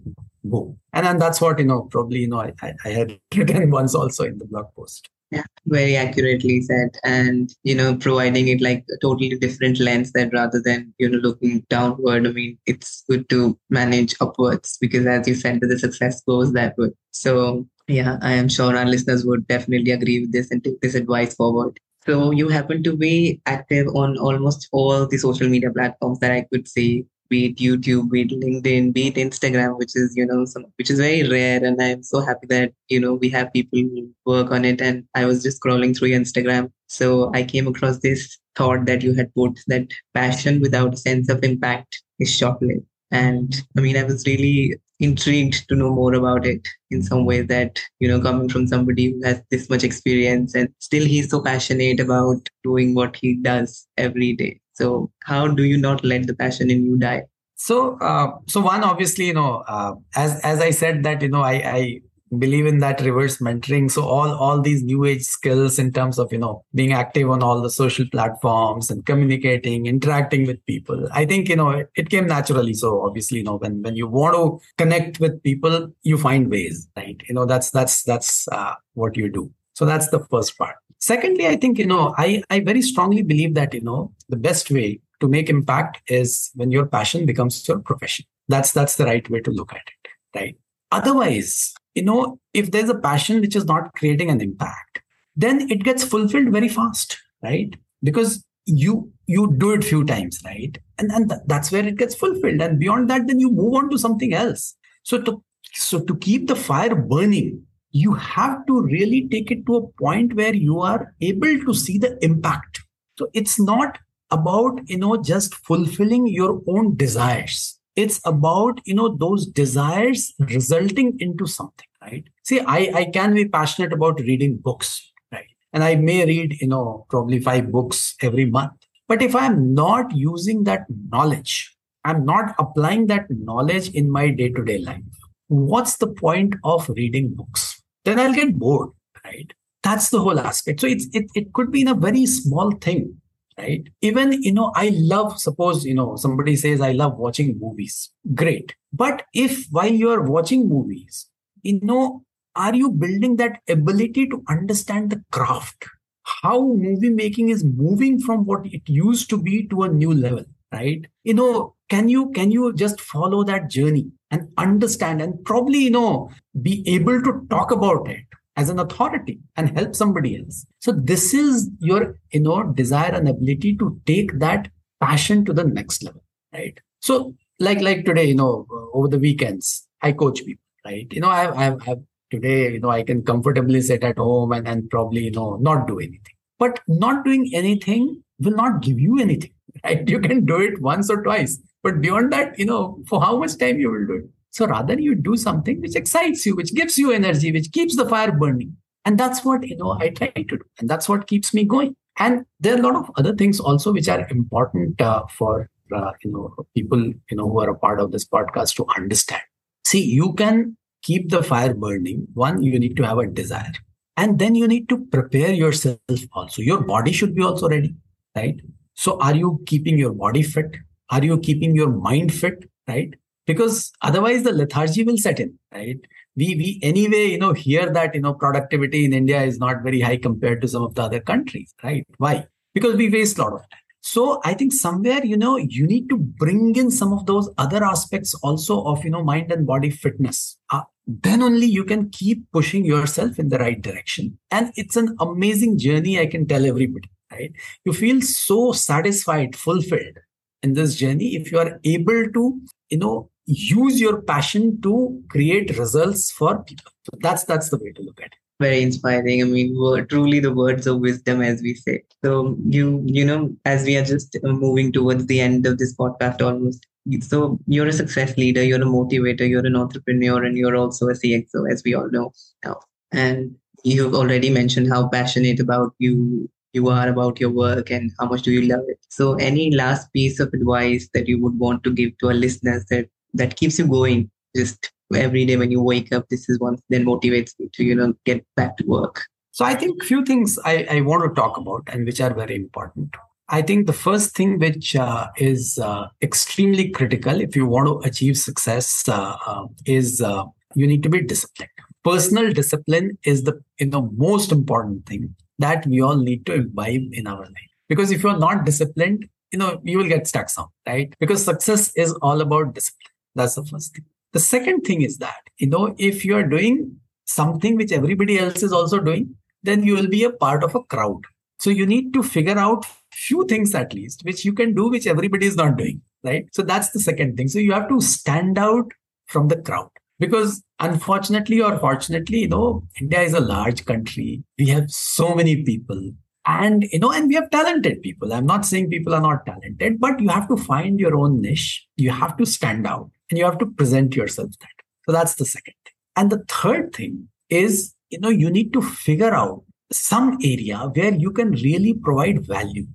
go. 0.50 0.76
And 0.92 1.06
then 1.06 1.18
that's 1.18 1.40
what 1.40 1.60
you 1.60 1.64
know, 1.64 1.82
probably 1.82 2.20
you 2.20 2.28
know, 2.28 2.40
I, 2.40 2.52
I 2.84 2.88
had 2.88 3.20
written 3.36 3.70
once 3.78 3.94
also 3.94 4.24
in 4.24 4.38
the 4.38 4.46
blog 4.46 4.74
post. 4.74 5.08
Yeah, 5.32 5.44
very 5.64 5.96
accurately 5.96 6.60
said. 6.60 6.90
And, 7.04 7.50
you 7.62 7.74
know, 7.74 7.96
providing 7.96 8.48
it 8.48 8.60
like 8.60 8.84
a 8.94 8.98
totally 9.00 9.30
different 9.38 9.80
lens 9.80 10.12
that 10.12 10.30
rather 10.30 10.60
than, 10.62 10.92
you 10.98 11.08
know, 11.08 11.18
looking 11.18 11.64
downward, 11.70 12.26
I 12.26 12.32
mean, 12.32 12.58
it's 12.66 13.02
good 13.08 13.30
to 13.30 13.58
manage 13.70 14.14
upwards 14.20 14.76
because 14.78 15.06
as 15.06 15.26
you 15.26 15.34
said, 15.34 15.60
the 15.62 15.78
success 15.78 16.22
goes 16.28 16.52
that 16.52 16.76
way. 16.76 16.90
So 17.12 17.66
yeah, 17.88 18.18
I 18.20 18.34
am 18.34 18.50
sure 18.50 18.76
our 18.76 18.84
listeners 18.84 19.24
would 19.24 19.48
definitely 19.48 19.92
agree 19.92 20.20
with 20.20 20.32
this 20.32 20.50
and 20.50 20.62
take 20.62 20.80
this 20.82 20.94
advice 20.94 21.34
forward. 21.34 21.80
So 22.04 22.30
you 22.32 22.48
happen 22.48 22.82
to 22.82 22.94
be 22.94 23.40
active 23.46 23.86
on 23.94 24.18
almost 24.18 24.68
all 24.70 25.06
the 25.06 25.16
social 25.16 25.48
media 25.48 25.70
platforms 25.70 26.18
that 26.18 26.32
I 26.32 26.42
could 26.52 26.68
see 26.68 27.06
be 27.32 27.46
it 27.46 27.56
YouTube, 27.56 28.10
be 28.10 28.22
it 28.22 28.32
LinkedIn, 28.44 28.92
be 28.92 29.08
it 29.08 29.14
Instagram, 29.14 29.78
which 29.78 29.92
is, 30.02 30.12
you 30.14 30.26
know, 30.26 30.44
some, 30.44 30.66
which 30.76 30.90
is 30.90 30.98
very 30.98 31.28
rare. 31.28 31.64
And 31.64 31.80
I'm 31.80 32.02
so 32.02 32.20
happy 32.20 32.46
that, 32.48 32.72
you 32.88 33.00
know, 33.00 33.14
we 33.14 33.30
have 33.30 33.52
people 33.52 33.78
who 33.78 34.10
work 34.26 34.50
on 34.52 34.66
it. 34.66 34.82
And 34.82 35.04
I 35.14 35.24
was 35.24 35.42
just 35.42 35.60
scrolling 35.60 35.96
through 35.96 36.10
Instagram. 36.10 36.70
So 36.88 37.32
I 37.34 37.42
came 37.42 37.66
across 37.66 37.98
this 38.00 38.38
thought 38.54 38.84
that 38.86 39.02
you 39.02 39.14
had 39.14 39.34
put 39.34 39.58
that 39.68 39.88
passion 40.14 40.60
without 40.60 40.94
a 40.94 40.98
sense 40.98 41.30
of 41.30 41.42
impact 41.42 42.02
is 42.18 42.30
short-lived. 42.30 42.86
And 43.10 43.54
I 43.76 43.80
mean, 43.80 43.96
I 43.96 44.04
was 44.04 44.26
really 44.26 44.74
intrigued 45.00 45.68
to 45.68 45.74
know 45.74 45.90
more 45.90 46.14
about 46.14 46.46
it 46.46 46.66
in 46.90 47.02
some 47.02 47.24
way 47.24 47.42
that, 47.42 47.80
you 48.00 48.08
know, 48.08 48.20
coming 48.20 48.48
from 48.48 48.66
somebody 48.66 49.12
who 49.12 49.22
has 49.24 49.42
this 49.50 49.68
much 49.68 49.84
experience 49.84 50.54
and 50.54 50.68
still 50.78 51.04
he's 51.04 51.30
so 51.30 51.42
passionate 51.42 52.00
about 52.00 52.48
doing 52.62 52.94
what 52.94 53.16
he 53.16 53.34
does 53.36 53.86
every 53.96 54.32
day. 54.34 54.60
So 54.74 55.10
how 55.24 55.48
do 55.48 55.64
you 55.64 55.76
not 55.76 56.04
let 56.04 56.26
the 56.26 56.34
passion 56.34 56.70
in 56.70 56.84
you 56.84 56.96
die? 56.96 57.24
So, 57.56 57.96
uh, 57.98 58.38
so 58.48 58.60
one 58.60 58.82
obviously, 58.82 59.26
you 59.26 59.34
know, 59.34 59.62
uh, 59.68 59.94
as 60.16 60.40
as 60.40 60.60
I 60.60 60.70
said 60.70 61.04
that 61.04 61.22
you 61.22 61.28
know, 61.28 61.42
I, 61.42 61.52
I 61.52 62.00
believe 62.38 62.66
in 62.66 62.78
that 62.78 63.00
reverse 63.00 63.38
mentoring. 63.38 63.90
So 63.90 64.02
all 64.02 64.34
all 64.34 64.60
these 64.60 64.82
new 64.82 65.04
age 65.04 65.22
skills 65.22 65.78
in 65.78 65.92
terms 65.92 66.18
of 66.18 66.32
you 66.32 66.38
know 66.38 66.64
being 66.74 66.92
active 66.92 67.30
on 67.30 67.42
all 67.42 67.60
the 67.60 67.70
social 67.70 68.06
platforms 68.10 68.90
and 68.90 69.04
communicating, 69.04 69.86
interacting 69.86 70.46
with 70.46 70.64
people. 70.66 71.08
I 71.12 71.24
think 71.24 71.48
you 71.48 71.56
know 71.56 71.70
it, 71.70 71.90
it 71.94 72.10
came 72.10 72.26
naturally. 72.26 72.74
So 72.74 73.02
obviously, 73.02 73.38
you 73.38 73.44
know, 73.44 73.56
when 73.56 73.82
when 73.82 73.96
you 73.96 74.08
want 74.08 74.34
to 74.34 74.60
connect 74.78 75.20
with 75.20 75.42
people, 75.42 75.92
you 76.02 76.18
find 76.18 76.50
ways, 76.50 76.88
right? 76.96 77.20
You 77.28 77.34
know, 77.34 77.44
that's 77.44 77.70
that's 77.70 78.02
that's 78.02 78.48
uh, 78.48 78.74
what 78.94 79.16
you 79.16 79.30
do. 79.30 79.52
So 79.74 79.84
that's 79.86 80.08
the 80.08 80.20
first 80.30 80.58
part. 80.58 80.76
Secondly, 81.02 81.48
I 81.48 81.56
think, 81.56 81.78
you 81.78 81.86
know, 81.86 82.14
I, 82.16 82.44
I 82.48 82.60
very 82.60 82.80
strongly 82.80 83.22
believe 83.22 83.54
that, 83.54 83.74
you 83.74 83.80
know, 83.80 84.12
the 84.28 84.36
best 84.36 84.70
way 84.70 85.00
to 85.18 85.26
make 85.26 85.50
impact 85.50 86.00
is 86.06 86.52
when 86.54 86.70
your 86.70 86.86
passion 86.86 87.26
becomes 87.26 87.66
your 87.66 87.80
profession. 87.80 88.24
That's 88.46 88.70
that's 88.70 88.94
the 88.94 89.04
right 89.04 89.28
way 89.28 89.40
to 89.40 89.50
look 89.50 89.72
at 89.72 89.80
it. 89.80 90.10
Right. 90.32 90.56
Otherwise, 90.92 91.74
you 91.96 92.04
know, 92.04 92.38
if 92.54 92.70
there's 92.70 92.88
a 92.88 92.98
passion 92.98 93.40
which 93.40 93.56
is 93.56 93.64
not 93.64 93.92
creating 93.94 94.30
an 94.30 94.40
impact, 94.40 95.02
then 95.34 95.68
it 95.72 95.82
gets 95.82 96.04
fulfilled 96.04 96.52
very 96.52 96.68
fast, 96.68 97.18
right? 97.42 97.74
Because 98.04 98.44
you 98.66 99.12
you 99.26 99.52
do 99.58 99.72
it 99.72 99.82
few 99.82 100.04
times, 100.04 100.40
right? 100.44 100.78
And 100.98 101.10
then 101.10 101.28
th- 101.28 101.40
that's 101.46 101.72
where 101.72 101.84
it 101.84 101.96
gets 101.96 102.14
fulfilled. 102.14 102.62
And 102.62 102.78
beyond 102.78 103.10
that, 103.10 103.26
then 103.26 103.40
you 103.40 103.50
move 103.50 103.74
on 103.74 103.90
to 103.90 103.98
something 103.98 104.34
else. 104.34 104.76
So 105.02 105.20
to 105.22 105.42
so 105.72 105.98
to 106.04 106.16
keep 106.16 106.46
the 106.46 106.54
fire 106.54 106.94
burning, 106.94 107.66
you 107.92 108.14
have 108.14 108.66
to 108.66 108.82
really 108.82 109.28
take 109.28 109.50
it 109.50 109.66
to 109.66 109.76
a 109.76 109.88
point 110.02 110.34
where 110.34 110.54
you 110.54 110.80
are 110.80 111.14
able 111.20 111.58
to 111.60 111.74
see 111.74 111.98
the 111.98 112.18
impact. 112.24 112.80
So 113.18 113.28
it's 113.34 113.60
not 113.60 113.98
about 114.30 114.80
you 114.88 114.98
know 114.98 115.16
just 115.22 115.54
fulfilling 115.54 116.26
your 116.26 116.60
own 116.66 116.96
desires. 116.96 117.78
It's 117.94 118.20
about 118.24 118.80
you 118.86 118.94
know 118.94 119.14
those 119.14 119.46
desires 119.46 120.32
resulting 120.38 121.16
into 121.20 121.46
something 121.46 121.86
right? 122.00 122.24
See 122.42 122.60
i 122.60 122.78
i 122.94 123.04
can 123.04 123.34
be 123.34 123.46
passionate 123.46 123.92
about 123.92 124.20
reading 124.20 124.56
books 124.56 125.12
right? 125.30 125.46
And 125.72 125.84
i 125.84 125.94
may 125.94 126.24
read 126.24 126.56
you 126.60 126.68
know 126.68 127.06
probably 127.10 127.40
five 127.40 127.70
books 127.70 128.14
every 128.22 128.46
month. 128.46 128.72
But 129.08 129.20
if 129.20 129.34
i'm 129.36 129.74
not 129.74 130.16
using 130.16 130.64
that 130.64 130.86
knowledge 131.10 131.76
i'm 132.04 132.24
not 132.24 132.54
applying 132.58 133.06
that 133.08 133.26
knowledge 133.30 133.90
in 133.90 134.10
my 134.10 134.30
day 134.30 134.48
to 134.48 134.64
day 134.64 134.78
life 134.78 135.02
what's 135.48 135.98
the 135.98 136.06
point 136.06 136.54
of 136.64 136.88
reading 136.88 137.34
books 137.34 137.71
then 138.04 138.18
I'll 138.18 138.34
get 138.34 138.58
bored, 138.58 138.90
right? 139.24 139.52
That's 139.82 140.10
the 140.10 140.20
whole 140.20 140.38
aspect. 140.38 140.80
So 140.80 140.86
it's 140.86 141.08
it, 141.12 141.26
it 141.34 141.52
could 141.52 141.70
be 141.70 141.82
in 141.82 141.88
a 141.88 141.94
very 141.94 142.26
small 142.26 142.70
thing, 142.72 143.20
right? 143.58 143.88
Even, 144.00 144.42
you 144.42 144.52
know, 144.52 144.72
I 144.76 144.90
love, 144.94 145.40
suppose, 145.40 145.84
you 145.84 145.94
know, 145.94 146.16
somebody 146.16 146.56
says, 146.56 146.80
I 146.80 146.92
love 146.92 147.16
watching 147.16 147.58
movies. 147.58 148.10
Great. 148.34 148.74
But 148.92 149.24
if 149.34 149.66
while 149.70 149.92
you're 149.92 150.22
watching 150.22 150.68
movies, 150.68 151.28
you 151.62 151.80
know, 151.82 152.24
are 152.54 152.74
you 152.74 152.90
building 152.90 153.36
that 153.36 153.60
ability 153.68 154.28
to 154.28 154.42
understand 154.48 155.10
the 155.10 155.24
craft? 155.32 155.86
How 156.24 156.60
movie 156.60 157.10
making 157.10 157.48
is 157.48 157.64
moving 157.64 158.20
from 158.20 158.44
what 158.44 158.66
it 158.66 158.82
used 158.86 159.28
to 159.30 159.40
be 159.40 159.66
to 159.68 159.82
a 159.82 159.88
new 159.88 160.14
level, 160.14 160.44
right? 160.72 161.04
You 161.24 161.34
know, 161.34 161.74
can 161.92 162.08
you 162.08 162.30
can 162.36 162.50
you 162.50 162.72
just 162.82 163.00
follow 163.00 163.44
that 163.44 163.68
journey 163.68 164.06
and 164.30 164.48
understand 164.56 165.20
and 165.20 165.44
probably 165.44 165.80
you 165.86 165.90
know 165.96 166.30
be 166.66 166.76
able 166.92 167.20
to 167.26 167.32
talk 167.50 167.70
about 167.70 168.08
it 168.08 168.38
as 168.56 168.70
an 168.70 168.78
authority 168.78 169.38
and 169.56 169.76
help 169.78 169.94
somebody 169.94 170.38
else? 170.38 170.64
So 170.80 170.92
this 170.92 171.34
is 171.34 171.68
your 171.80 172.18
you 172.32 172.40
know 172.40 172.62
desire 172.80 173.12
and 173.12 173.28
ability 173.28 173.76
to 173.76 174.00
take 174.06 174.38
that 174.38 174.70
passion 175.02 175.44
to 175.44 175.52
the 175.52 175.64
next 175.64 176.02
level 176.02 176.22
right? 176.54 176.80
So 177.00 177.34
like 177.58 177.82
like 177.82 178.06
today 178.06 178.24
you 178.24 178.36
know 178.36 178.66
over 178.94 179.08
the 179.08 179.18
weekends 179.18 179.86
i 180.00 180.12
coach 180.12 180.38
people 180.46 180.64
right? 180.86 181.06
You 181.12 181.20
know 181.20 181.28
i 181.28 181.42
i 181.64 181.64
have 181.88 182.00
today 182.30 182.72
you 182.72 182.80
know 182.80 182.92
i 182.94 183.02
can 183.02 183.22
comfortably 183.22 183.82
sit 183.82 184.02
at 184.02 184.16
home 184.16 184.52
and, 184.52 184.66
and 184.66 184.88
probably 184.88 185.24
you 185.24 185.32
know 185.32 185.56
not 185.56 185.86
do 185.86 185.98
anything. 185.98 186.38
But 186.58 186.80
not 186.88 187.24
doing 187.26 187.50
anything 187.52 188.22
will 188.38 188.56
not 188.62 188.80
give 188.80 188.98
you 188.98 189.20
anything 189.20 189.52
right? 189.84 190.08
You 190.08 190.20
can 190.20 190.46
do 190.46 190.58
it 190.60 190.80
once 190.80 191.10
or 191.10 191.22
twice 191.22 191.58
but 191.82 192.00
beyond 192.00 192.32
that 192.32 192.58
you 192.58 192.66
know 192.66 192.98
for 193.08 193.20
how 193.20 193.36
much 193.38 193.56
time 193.58 193.78
you 193.78 193.90
will 193.90 194.06
do 194.06 194.14
it. 194.14 194.30
So 194.50 194.66
rather 194.66 195.00
you 195.00 195.14
do 195.14 195.36
something 195.36 195.80
which 195.80 195.96
excites 195.96 196.44
you 196.44 196.54
which 196.56 196.74
gives 196.74 196.98
you 196.98 197.12
energy 197.12 197.52
which 197.52 197.72
keeps 197.72 197.96
the 197.96 198.08
fire 198.08 198.32
burning. 198.32 198.76
And 199.04 199.18
that's 199.18 199.44
what 199.44 199.66
you 199.66 199.76
know 199.76 199.92
i 200.00 200.10
try 200.10 200.28
to 200.28 200.44
do. 200.44 200.60
And 200.78 200.88
that's 200.88 201.08
what 201.08 201.26
keeps 201.26 201.54
me 201.54 201.64
going. 201.64 201.96
And 202.18 202.44
there 202.60 202.74
are 202.74 202.78
a 202.78 202.82
lot 202.82 202.96
of 202.96 203.10
other 203.16 203.34
things 203.34 203.58
also 203.58 203.92
which 203.92 204.08
are 204.08 204.26
important 204.28 205.00
uh, 205.00 205.24
for 205.38 205.70
uh, 205.94 206.12
you 206.22 206.30
know 206.32 206.54
people 206.74 207.02
you 207.02 207.36
know 207.36 207.48
who 207.48 207.60
are 207.60 207.70
a 207.70 207.78
part 207.78 208.00
of 208.00 208.12
this 208.12 208.26
podcast 208.26 208.76
to 208.76 208.86
understand. 208.96 209.42
See 209.84 210.04
you 210.04 210.34
can 210.34 210.76
keep 211.02 211.30
the 211.30 211.42
fire 211.42 211.74
burning. 211.74 212.28
One 212.34 212.62
you 212.62 212.78
need 212.78 212.96
to 212.98 213.06
have 213.06 213.18
a 213.18 213.26
desire. 213.26 213.72
And 214.16 214.38
then 214.38 214.54
you 214.54 214.68
need 214.68 214.90
to 214.90 214.98
prepare 215.06 215.52
yourself 215.52 215.98
also. 216.34 216.60
Your 216.60 216.82
body 216.82 217.12
should 217.12 217.34
be 217.34 217.42
also 217.42 217.68
ready 217.68 217.96
right? 218.36 218.60
So 218.94 219.18
are 219.20 219.34
you 219.34 219.60
keeping 219.66 219.98
your 219.98 220.12
body 220.12 220.42
fit 220.42 220.76
are 221.12 221.22
you 221.22 221.38
keeping 221.38 221.76
your 221.76 221.90
mind 221.90 222.32
fit 222.34 222.64
right? 222.88 223.14
Because 223.46 223.92
otherwise 224.00 224.44
the 224.44 224.52
lethargy 224.52 225.04
will 225.04 225.18
set 225.18 225.38
in 225.38 225.58
right? 225.72 226.00
We 226.36 226.54
we 226.56 226.80
anyway 226.82 227.26
you 227.26 227.38
know 227.38 227.52
hear 227.52 227.90
that 227.92 228.14
you 228.14 228.22
know 228.22 228.34
productivity 228.34 229.04
in 229.04 229.12
india 229.12 229.42
is 229.42 229.58
not 229.58 229.82
very 229.82 230.00
high 230.00 230.16
compared 230.16 230.62
to 230.62 230.68
some 230.68 230.82
of 230.82 230.94
the 230.94 231.02
other 231.02 231.20
countries 231.20 231.74
right? 231.84 232.06
Why? 232.16 232.46
Because 232.74 232.96
we 232.96 233.10
waste 233.10 233.38
a 233.38 233.42
lot 233.42 233.52
of 233.52 233.60
time. 233.60 233.78
So 234.00 234.40
i 234.44 234.54
think 234.54 234.72
somewhere 234.72 235.24
you 235.32 235.36
know 235.36 235.56
you 235.56 235.86
need 235.86 236.08
to 236.08 236.16
bring 236.16 236.74
in 236.76 236.90
some 236.90 237.12
of 237.12 237.26
those 237.26 237.50
other 237.58 237.84
aspects 237.84 238.34
also 238.42 238.82
of 238.84 239.04
you 239.04 239.10
know 239.10 239.22
mind 239.22 239.52
and 239.52 239.66
body 239.66 239.90
fitness. 239.90 240.56
Uh, 240.70 240.82
then 241.06 241.42
only 241.42 241.66
you 241.66 241.84
can 241.84 242.08
keep 242.10 242.50
pushing 242.52 242.84
yourself 242.84 243.38
in 243.38 243.48
the 243.48 243.58
right 243.58 243.82
direction. 243.82 244.38
And 244.52 244.72
it's 244.76 244.96
an 244.96 245.16
amazing 245.20 245.78
journey 245.78 246.18
i 246.18 246.26
can 246.26 246.46
tell 246.46 246.64
everybody 246.64 247.10
right? 247.32 247.52
You 247.84 247.92
feel 247.92 248.20
so 248.20 248.72
satisfied 248.72 249.56
fulfilled 249.56 250.18
in 250.62 250.74
this 250.74 250.96
journey 250.96 251.34
if 251.36 251.50
you 251.50 251.58
are 251.58 251.80
able 251.84 252.30
to 252.32 252.60
you 252.90 252.98
know 252.98 253.30
use 253.46 254.00
your 254.00 254.22
passion 254.22 254.80
to 254.82 255.20
create 255.28 255.76
results 255.76 256.30
for 256.30 256.62
people. 256.62 256.92
So 257.04 257.18
that's 257.20 257.44
that's 257.44 257.70
the 257.70 257.78
way 257.78 257.92
to 257.92 258.02
look 258.02 258.20
at 258.20 258.26
it. 258.26 258.34
Very 258.60 258.82
inspiring. 258.82 259.42
I 259.42 259.46
mean 259.46 259.76
were 259.76 260.04
truly 260.04 260.38
the 260.38 260.54
words 260.54 260.86
of 260.86 261.00
wisdom 261.00 261.42
as 261.42 261.60
we 261.62 261.74
say. 261.74 262.02
So 262.24 262.56
you 262.64 263.02
you 263.06 263.24
know 263.24 263.54
as 263.64 263.84
we 263.84 263.96
are 263.96 264.04
just 264.04 264.36
uh, 264.36 264.48
moving 264.48 264.92
towards 264.92 265.26
the 265.26 265.40
end 265.40 265.66
of 265.66 265.78
this 265.78 265.96
podcast 265.96 266.44
almost 266.44 266.86
so 267.20 267.58
you're 267.66 267.88
a 267.88 267.92
success 267.92 268.36
leader 268.36 268.62
you're 268.62 268.80
a 268.80 268.84
motivator 268.84 269.48
you're 269.48 269.66
an 269.66 269.74
entrepreneur 269.74 270.44
and 270.44 270.56
you're 270.56 270.76
also 270.76 271.08
a 271.08 271.14
cxo 271.14 271.68
as 271.68 271.82
we 271.84 271.94
all 271.94 272.08
know 272.10 272.32
now. 272.64 272.78
And 273.10 273.56
you've 273.82 274.14
already 274.14 274.50
mentioned 274.50 274.88
how 274.88 275.08
passionate 275.08 275.58
about 275.58 275.94
you 275.98 276.48
you 276.72 276.88
are 276.88 277.08
about 277.08 277.40
your 277.40 277.50
work 277.50 277.90
and 277.90 278.10
how 278.18 278.26
much 278.26 278.42
do 278.42 278.50
you 278.50 278.62
love 278.62 278.84
it. 278.88 278.98
So 279.08 279.34
any 279.34 279.74
last 279.74 280.12
piece 280.12 280.40
of 280.40 280.52
advice 280.52 281.08
that 281.14 281.28
you 281.28 281.40
would 281.42 281.58
want 281.58 281.84
to 281.84 281.92
give 281.92 282.16
to 282.18 282.28
our 282.28 282.34
listeners 282.34 282.84
that 282.90 283.08
that 283.34 283.56
keeps 283.56 283.78
you 283.78 283.86
going? 283.86 284.30
Just 284.56 284.92
every 285.14 285.44
day 285.44 285.56
when 285.56 285.70
you 285.70 285.82
wake 285.82 286.12
up 286.12 286.26
this 286.30 286.48
is 286.48 286.58
one 286.58 286.78
then 286.88 287.04
motivates 287.04 287.52
you 287.58 287.68
to 287.74 287.84
you 287.84 287.94
know 287.94 288.14
get 288.24 288.44
back 288.56 288.76
to 288.78 288.84
work. 288.86 289.26
So 289.50 289.64
i 289.64 289.74
think 289.74 290.02
few 290.02 290.24
things 290.24 290.58
i, 290.64 290.86
I 290.90 291.00
want 291.02 291.22
to 291.24 291.40
talk 291.40 291.58
about 291.58 291.82
and 291.88 292.06
which 292.06 292.20
are 292.20 292.34
very 292.34 292.56
important. 292.56 293.14
I 293.48 293.60
think 293.60 293.86
the 293.86 293.92
first 293.92 294.34
thing 294.34 294.58
which 294.58 294.96
uh, 294.96 295.26
is 295.36 295.78
uh, 295.78 296.06
extremely 296.22 296.88
critical 296.88 297.38
if 297.38 297.54
you 297.54 297.66
want 297.66 297.86
to 297.86 298.08
achieve 298.08 298.38
success 298.38 299.06
uh, 299.08 299.36
uh 299.46 299.66
is 299.84 300.22
uh, 300.22 300.44
you 300.74 300.86
need 300.86 301.02
to 301.02 301.10
be 301.10 301.20
disciplined. 301.20 301.70
Personal 302.02 302.52
discipline 302.52 303.18
is 303.24 303.44
the 303.44 303.60
you 303.78 303.86
know 303.86 304.10
most 304.16 304.52
important 304.52 305.04
thing 305.06 305.34
that 305.58 305.86
we 305.86 306.00
all 306.00 306.16
need 306.16 306.44
to 306.46 306.54
imbibe 306.54 307.12
in 307.12 307.26
our 307.26 307.44
life 307.44 307.70
because 307.88 308.10
if 308.10 308.22
you're 308.22 308.38
not 308.38 308.64
disciplined 308.64 309.28
you 309.52 309.58
know 309.58 309.80
you 309.84 309.98
will 309.98 310.08
get 310.08 310.26
stuck 310.26 310.48
some 310.48 310.68
right 310.86 311.14
because 311.20 311.44
success 311.44 311.92
is 311.94 312.12
all 312.22 312.40
about 312.40 312.74
discipline 312.74 313.12
that's 313.34 313.54
the 313.54 313.64
first 313.64 313.94
thing. 313.94 314.04
The 314.32 314.40
second 314.40 314.82
thing 314.82 315.02
is 315.02 315.18
that, 315.18 315.40
you 315.58 315.68
know, 315.68 315.94
if 315.98 316.24
you 316.24 316.36
are 316.36 316.42
doing 316.42 316.96
something 317.26 317.76
which 317.76 317.92
everybody 317.92 318.38
else 318.38 318.62
is 318.62 318.72
also 318.72 318.98
doing, 318.98 319.34
then 319.62 319.84
you 319.84 319.94
will 319.94 320.08
be 320.08 320.24
a 320.24 320.30
part 320.30 320.64
of 320.64 320.74
a 320.74 320.82
crowd. 320.82 321.22
So 321.58 321.70
you 321.70 321.86
need 321.86 322.12
to 322.14 322.22
figure 322.22 322.58
out 322.58 322.84
few 323.12 323.46
things 323.46 323.74
at 323.74 323.92
least 323.92 324.22
which 324.24 324.44
you 324.44 324.52
can 324.52 324.74
do 324.74 324.88
which 324.88 325.06
everybody 325.06 325.46
is 325.46 325.56
not 325.56 325.76
doing, 325.76 326.00
right? 326.24 326.46
So 326.52 326.62
that's 326.62 326.90
the 326.90 326.98
second 326.98 327.36
thing. 327.36 327.48
So 327.48 327.58
you 327.58 327.72
have 327.72 327.88
to 327.88 328.00
stand 328.00 328.58
out 328.58 328.90
from 329.26 329.48
the 329.48 329.56
crowd 329.56 329.90
because 330.18 330.62
unfortunately 330.80 331.60
or 331.60 331.78
fortunately, 331.78 332.40
you 332.40 332.48
know, 332.48 332.82
India 333.00 333.20
is 333.20 333.34
a 333.34 333.40
large 333.40 333.84
country. 333.84 334.42
We 334.58 334.68
have 334.68 334.90
so 334.90 335.34
many 335.34 335.62
people. 335.62 336.12
And 336.44 336.84
you 336.90 336.98
know 336.98 337.12
and 337.12 337.28
we 337.28 337.36
have 337.36 337.50
talented 337.50 338.02
people. 338.02 338.32
I'm 338.32 338.46
not 338.46 338.66
saying 338.66 338.90
people 338.90 339.14
are 339.14 339.20
not 339.20 339.46
talented 339.46 340.00
but 340.00 340.18
you 340.18 340.28
have 340.28 340.48
to 340.48 340.56
find 340.56 340.98
your 340.98 341.16
own 341.16 341.40
niche. 341.40 341.86
You 341.96 342.10
have 342.10 342.36
to 342.38 342.46
stand 342.46 342.84
out 342.84 343.10
and 343.30 343.38
you 343.38 343.44
have 343.44 343.58
to 343.58 343.66
present 343.66 344.16
yourself 344.16 344.50
that 344.60 344.68
so 345.06 345.12
that's 345.12 345.36
the 345.36 345.44
second 345.44 345.74
thing. 345.84 345.94
And 346.16 346.30
the 346.30 346.44
third 346.48 346.92
thing 346.94 347.28
is 347.48 347.94
you 348.10 348.18
know 348.18 348.28
you 348.28 348.50
need 348.50 348.72
to 348.72 348.82
figure 348.82 349.32
out 349.32 349.62
some 349.92 350.36
area 350.42 350.78
where 350.94 351.14
you 351.14 351.30
can 351.30 351.52
really 351.52 351.94
provide 351.94 352.44
value 352.44 352.86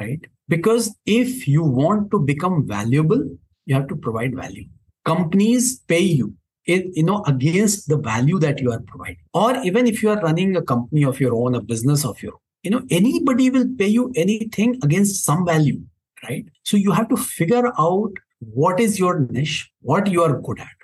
right? 0.00 0.26
Because 0.48 0.92
if 1.06 1.46
you 1.46 1.62
want 1.62 2.10
to 2.10 2.18
become 2.18 2.66
valuable 2.66 3.22
you 3.68 3.74
have 3.74 3.86
to 3.88 3.96
provide 3.96 4.34
value. 4.34 4.64
Companies 5.04 5.78
pay 5.86 6.00
you 6.00 6.34
you 6.68 7.02
know 7.02 7.22
against 7.26 7.88
the 7.88 7.96
value 7.96 8.38
that 8.38 8.60
you 8.60 8.70
are 8.72 8.80
providing. 8.80 9.24
Or 9.34 9.56
even 9.64 9.86
if 9.86 10.02
you 10.02 10.10
are 10.10 10.20
running 10.20 10.56
a 10.56 10.62
company 10.62 11.04
of 11.04 11.20
your 11.20 11.34
own 11.34 11.54
a 11.54 11.60
business 11.60 12.04
of 12.04 12.22
your 12.22 12.34
own 12.34 12.40
you 12.62 12.70
know 12.70 12.82
anybody 12.90 13.50
will 13.50 13.68
pay 13.78 13.86
you 13.86 14.12
anything 14.16 14.78
against 14.82 15.24
some 15.24 15.44
value 15.46 15.80
right? 16.28 16.46
So 16.64 16.76
you 16.76 16.90
have 16.92 17.08
to 17.10 17.16
figure 17.16 17.72
out 17.78 18.12
what 18.40 18.80
is 18.80 18.98
your 18.98 19.20
niche 19.20 19.70
what 19.80 20.10
you 20.10 20.22
are 20.22 20.40
good 20.40 20.60
at. 20.60 20.76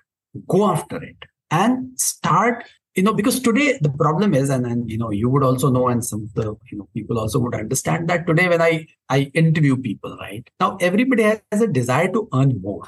Go 0.49 0.67
after 0.71 1.03
it 1.03 1.17
and 1.51 1.99
start 2.01 2.65
you 2.97 3.03
know 3.03 3.13
because 3.13 3.41
today 3.41 3.79
the 3.81 3.91
problem 3.91 4.35
is 4.35 4.51
and, 4.51 4.67
and 4.67 4.91
you 4.91 4.99
know 4.99 5.11
you 5.11 5.29
would 5.29 5.43
also 5.43 5.71
know 5.71 5.89
and 5.89 6.05
some 6.05 6.23
of 6.23 6.35
the 6.35 6.55
you 6.71 6.79
know 6.79 6.89
people 6.95 7.19
also 7.19 7.39
would 7.39 7.55
understand 7.55 8.09
that 8.09 8.27
today 8.27 8.49
when 8.49 8.63
i 8.63 8.87
i 9.09 9.31
interview 9.35 9.77
people 9.77 10.17
right? 10.21 10.49
Now 10.61 10.77
everybody 10.81 11.25
has 11.25 11.61
a 11.61 11.67
desire 11.67 12.11
to 12.13 12.29
earn 12.33 12.61
more 12.63 12.85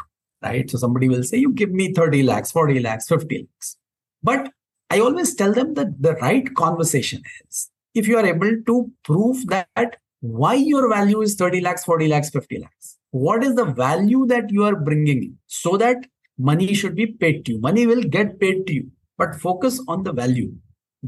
right? 0.46 0.70
So 0.70 0.78
somebody 0.78 1.08
will 1.08 1.22
say 1.22 1.38
you 1.38 1.52
give 1.52 1.70
me 1.70 1.92
30 1.92 2.22
lakhs 2.22 2.52
40 2.52 2.80
lakhs 2.80 3.08
50 3.08 3.38
lakhs. 3.38 3.76
But 4.22 4.50
i 4.90 5.00
always 5.00 5.34
tell 5.34 5.52
them 5.52 5.74
that 5.74 5.88
the 6.00 6.12
right 6.24 6.54
conversation 6.58 7.22
is 7.48 7.70
if 7.94 8.06
you 8.06 8.18
are 8.18 8.26
able 8.26 8.52
to 8.66 8.90
prove 9.08 9.46
that 9.48 9.96
why 10.20 10.54
your 10.54 10.88
value 10.88 11.22
is 11.22 11.34
30 11.34 11.60
lakhs 11.60 11.84
40 11.84 12.08
lakhs 12.08 12.30
50 12.30 12.60
lakhs 12.60 12.96
what 13.10 13.42
is 13.42 13.54
the 13.54 13.64
value 13.64 14.26
that 14.26 14.50
you 14.50 14.64
are 14.64 14.76
bringing 14.76 15.22
in? 15.22 15.38
So 15.46 15.76
that 15.78 16.06
money 16.38 16.74
should 16.74 16.94
be 16.94 17.06
paid 17.06 17.44
to 17.46 17.52
you. 17.52 17.60
Money 17.60 17.86
will 17.86 18.02
get 18.02 18.38
paid 18.40 18.66
to 18.66 18.74
you 18.74 18.90
but 19.18 19.36
focus 19.36 19.80
on 19.88 20.02
the 20.02 20.12
value. 20.12 20.52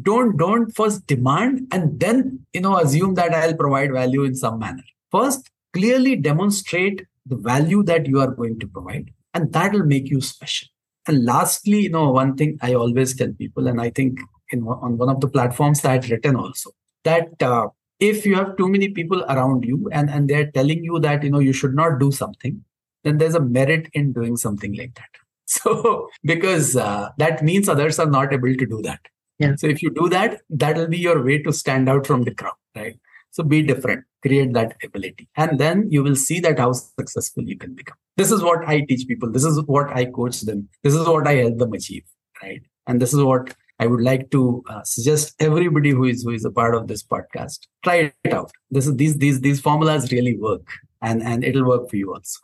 Don't 0.00 0.36
don't 0.36 0.74
first 0.74 1.06
demand 1.06 1.66
and 1.72 2.00
then 2.00 2.46
you 2.52 2.60
know 2.60 2.78
assume 2.78 3.14
that 3.14 3.34
i'll 3.34 3.54
provide 3.54 3.92
value 3.92 4.24
in 4.24 4.34
some 4.34 4.58
manner. 4.58 4.84
First 5.10 5.50
clearly 5.74 6.16
demonstrate 6.16 7.04
the 7.26 7.36
value 7.36 7.82
that 7.82 8.06
you 8.06 8.20
are 8.20 8.30
going 8.30 8.58
to 8.60 8.66
provide 8.66 9.10
and 9.34 9.52
that 9.52 9.72
will 9.72 9.84
make 9.84 10.10
you 10.10 10.20
special. 10.20 10.68
And 11.06 11.24
lastly 11.24 11.80
you 11.80 11.90
know 11.90 12.10
one 12.10 12.36
thing 12.36 12.58
i 12.60 12.74
always 12.74 13.16
tell 13.16 13.32
people 13.32 13.66
and 13.66 13.80
i 13.80 13.88
think 13.88 14.20
in 14.50 14.62
on 14.62 14.98
one 14.98 15.08
of 15.08 15.22
the 15.22 15.28
platforms 15.28 15.82
i 15.84 15.92
had 15.92 16.10
written 16.10 16.36
also 16.36 16.70
that 17.04 17.42
uh, 17.42 17.66
if 17.98 18.26
you 18.26 18.34
have 18.34 18.56
too 18.56 18.68
many 18.68 18.90
people 18.90 19.24
around 19.24 19.64
you 19.64 19.88
and, 19.90 20.10
and 20.10 20.28
they're 20.28 20.50
telling 20.50 20.84
you 20.84 20.98
that 21.00 21.22
you 21.22 21.30
know 21.30 21.38
you 21.38 21.52
should 21.52 21.74
not 21.74 21.98
do 21.98 22.12
something 22.12 22.62
then 23.04 23.18
there's 23.18 23.34
a 23.34 23.40
merit 23.40 23.88
in 23.92 24.12
doing 24.12 24.36
something 24.36 24.74
like 24.74 24.94
that. 24.94 25.08
So 25.50 26.10
because 26.22 26.76
uh, 26.76 27.08
that 27.16 27.42
means 27.42 27.70
others 27.70 27.98
are 27.98 28.10
not 28.10 28.34
able 28.34 28.54
to 28.54 28.66
do 28.66 28.82
that. 28.82 29.00
Yeah. 29.38 29.54
so 29.56 29.66
if 29.66 29.82
you 29.82 29.88
do 29.88 30.08
that 30.10 30.40
that 30.50 30.76
will 30.76 30.88
be 30.88 30.98
your 30.98 31.24
way 31.24 31.40
to 31.42 31.52
stand 31.52 31.88
out 31.88 32.06
from 32.06 32.24
the 32.24 32.34
crowd 32.34 32.56
right 32.76 32.98
so 33.30 33.42
be 33.42 33.62
different 33.62 34.04
create 34.20 34.52
that 34.52 34.76
ability. 34.82 35.28
And 35.36 35.60
then 35.60 35.86
you 35.90 36.02
will 36.02 36.16
see 36.16 36.40
that 36.40 36.58
how 36.58 36.72
successful 36.72 37.44
you 37.44 37.56
can 37.56 37.74
become. 37.74 37.96
This 38.16 38.32
is 38.32 38.42
what 38.42 38.66
i 38.66 38.80
teach 38.80 39.06
people. 39.06 39.30
This 39.30 39.44
is 39.44 39.62
what 39.66 39.90
i 39.90 40.06
coach 40.06 40.40
them. 40.40 40.68
This 40.82 40.94
is 40.94 41.06
what 41.06 41.28
i 41.28 41.34
help 41.34 41.58
them 41.58 41.72
achieve 41.72 42.02
right? 42.42 42.62
And 42.86 43.00
this 43.00 43.12
is 43.12 43.22
what 43.22 43.54
I 43.80 43.86
would 43.86 44.00
like 44.00 44.30
to 44.30 44.62
uh, 44.68 44.82
suggest 44.82 45.34
everybody 45.40 45.90
who 45.90 46.04
is 46.04 46.22
who 46.22 46.30
is 46.30 46.44
a 46.44 46.50
part 46.50 46.74
of 46.74 46.88
this 46.88 47.02
podcast. 47.02 47.66
Try 47.84 48.12
it 48.24 48.32
out. 48.32 48.50
This 48.70 48.86
is 48.86 48.96
these 48.96 49.16
these 49.18 49.40
these 49.40 49.60
formulas 49.60 50.10
really 50.10 50.36
work, 50.36 50.66
and 51.02 51.22
and 51.22 51.44
it'll 51.44 51.66
work 51.66 51.88
for 51.88 51.96
you 51.96 52.12
also. 52.12 52.38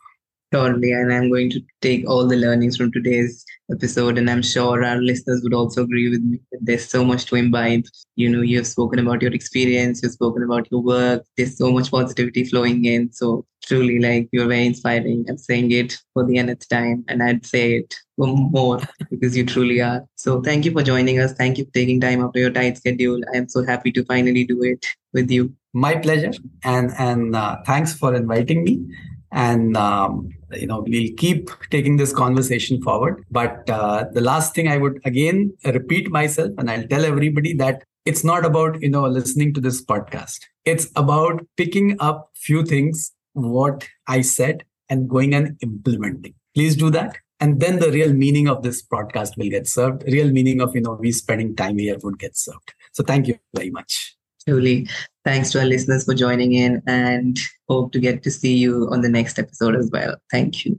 Totally. 0.54 0.92
And 0.92 1.12
I'm 1.12 1.30
going 1.30 1.50
to 1.50 1.60
take 1.80 2.08
all 2.08 2.28
the 2.28 2.36
learnings 2.36 2.76
from 2.76 2.92
today's 2.92 3.44
episode. 3.72 4.18
And 4.18 4.30
I'm 4.30 4.40
sure 4.40 4.84
our 4.84 5.02
listeners 5.02 5.40
would 5.42 5.52
also 5.52 5.82
agree 5.82 6.08
with 6.10 6.22
me 6.22 6.38
that 6.52 6.60
there's 6.62 6.88
so 6.88 7.04
much 7.04 7.24
to 7.24 7.34
imbibe. 7.34 7.86
You 8.14 8.30
know, 8.30 8.40
you've 8.40 8.68
spoken 8.68 9.00
about 9.00 9.20
your 9.20 9.32
experience, 9.32 10.00
you've 10.00 10.12
spoken 10.12 10.44
about 10.44 10.68
your 10.70 10.80
work. 10.80 11.24
There's 11.36 11.58
so 11.58 11.72
much 11.72 11.90
positivity 11.90 12.44
flowing 12.44 12.84
in. 12.84 13.10
So 13.12 13.44
truly, 13.64 13.98
like, 13.98 14.28
you're 14.30 14.46
very 14.46 14.66
inspiring. 14.66 15.26
I'm 15.28 15.38
saying 15.38 15.72
it 15.72 15.98
for 16.12 16.24
the 16.24 16.38
nth 16.38 16.68
time. 16.68 17.04
And 17.08 17.20
I'd 17.20 17.44
say 17.44 17.78
it 17.78 17.96
more 18.16 18.78
because 19.10 19.36
you 19.36 19.44
truly 19.44 19.80
are. 19.80 20.04
So 20.14 20.40
thank 20.40 20.64
you 20.64 20.70
for 20.70 20.84
joining 20.84 21.18
us. 21.18 21.32
Thank 21.32 21.58
you 21.58 21.64
for 21.64 21.72
taking 21.72 22.00
time 22.00 22.20
out 22.20 22.28
of 22.28 22.36
your 22.36 22.50
tight 22.50 22.76
schedule. 22.76 23.18
I 23.34 23.38
am 23.38 23.48
so 23.48 23.64
happy 23.64 23.90
to 23.90 24.04
finally 24.04 24.44
do 24.44 24.62
it 24.62 24.86
with 25.12 25.32
you. 25.32 25.52
My 25.72 25.96
pleasure. 25.96 26.30
And, 26.62 26.92
and 26.96 27.34
uh, 27.34 27.56
thanks 27.66 27.92
for 27.92 28.14
inviting 28.14 28.62
me 28.62 28.86
and 29.34 29.76
um, 29.76 30.30
you 30.52 30.66
know 30.66 30.84
we'll 30.86 31.12
keep 31.16 31.50
taking 31.70 31.96
this 31.96 32.12
conversation 32.12 32.80
forward. 32.80 33.24
But 33.30 33.68
uh, 33.68 34.06
the 34.12 34.20
last 34.20 34.54
thing 34.54 34.68
i 34.68 34.78
would 34.78 35.00
again 35.04 35.52
repeat 35.64 36.10
myself 36.10 36.52
and 36.56 36.70
i'll 36.70 36.86
tell 36.86 37.04
everybody 37.04 37.52
that 37.54 37.82
it's 38.06 38.24
not 38.24 38.46
about 38.46 38.80
you 38.80 38.88
know 38.88 39.06
listening 39.06 39.52
to 39.54 39.60
this 39.60 39.84
podcast. 39.84 40.38
It's 40.64 40.88
about 40.96 41.46
picking 41.56 41.96
up 42.00 42.30
few 42.34 42.64
things 42.64 43.12
what 43.32 43.88
i 44.06 44.20
said 44.20 44.64
and 44.88 45.08
going 45.08 45.34
and 45.34 45.58
implementing. 45.60 46.34
Please 46.54 46.76
do 46.76 46.88
that. 46.90 47.16
And 47.40 47.60
then 47.60 47.80
the 47.80 47.90
real 47.90 48.12
meaning 48.12 48.48
of 48.48 48.62
this 48.62 48.80
podcast 48.80 49.36
will 49.36 49.50
get 49.50 49.66
served. 49.66 50.04
Real 50.06 50.30
meaning 50.30 50.60
of 50.60 50.74
you 50.74 50.82
know 50.82 50.96
we 51.00 51.10
spending 51.10 51.56
time 51.56 51.78
here 51.78 51.96
would 52.04 52.18
get 52.18 52.36
served. 52.36 52.72
So 52.92 53.02
thank 53.02 53.26
you 53.26 53.38
very 53.54 53.70
much. 53.70 54.16
Truly. 54.46 54.88
Thanks 55.24 55.50
to 55.52 55.60
our 55.60 55.66
listeners 55.66 56.04
for 56.04 56.14
joining 56.14 56.52
in 56.52 56.82
and 56.86 57.40
hope 57.68 57.92
to 57.92 58.00
get 58.00 58.22
to 58.22 58.30
see 58.30 58.54
you 58.56 58.88
on 58.90 59.00
the 59.00 59.08
next 59.08 59.38
episode 59.38 59.76
as 59.76 59.90
well. 59.90 60.16
Thank 60.30 60.64
you. 60.64 60.78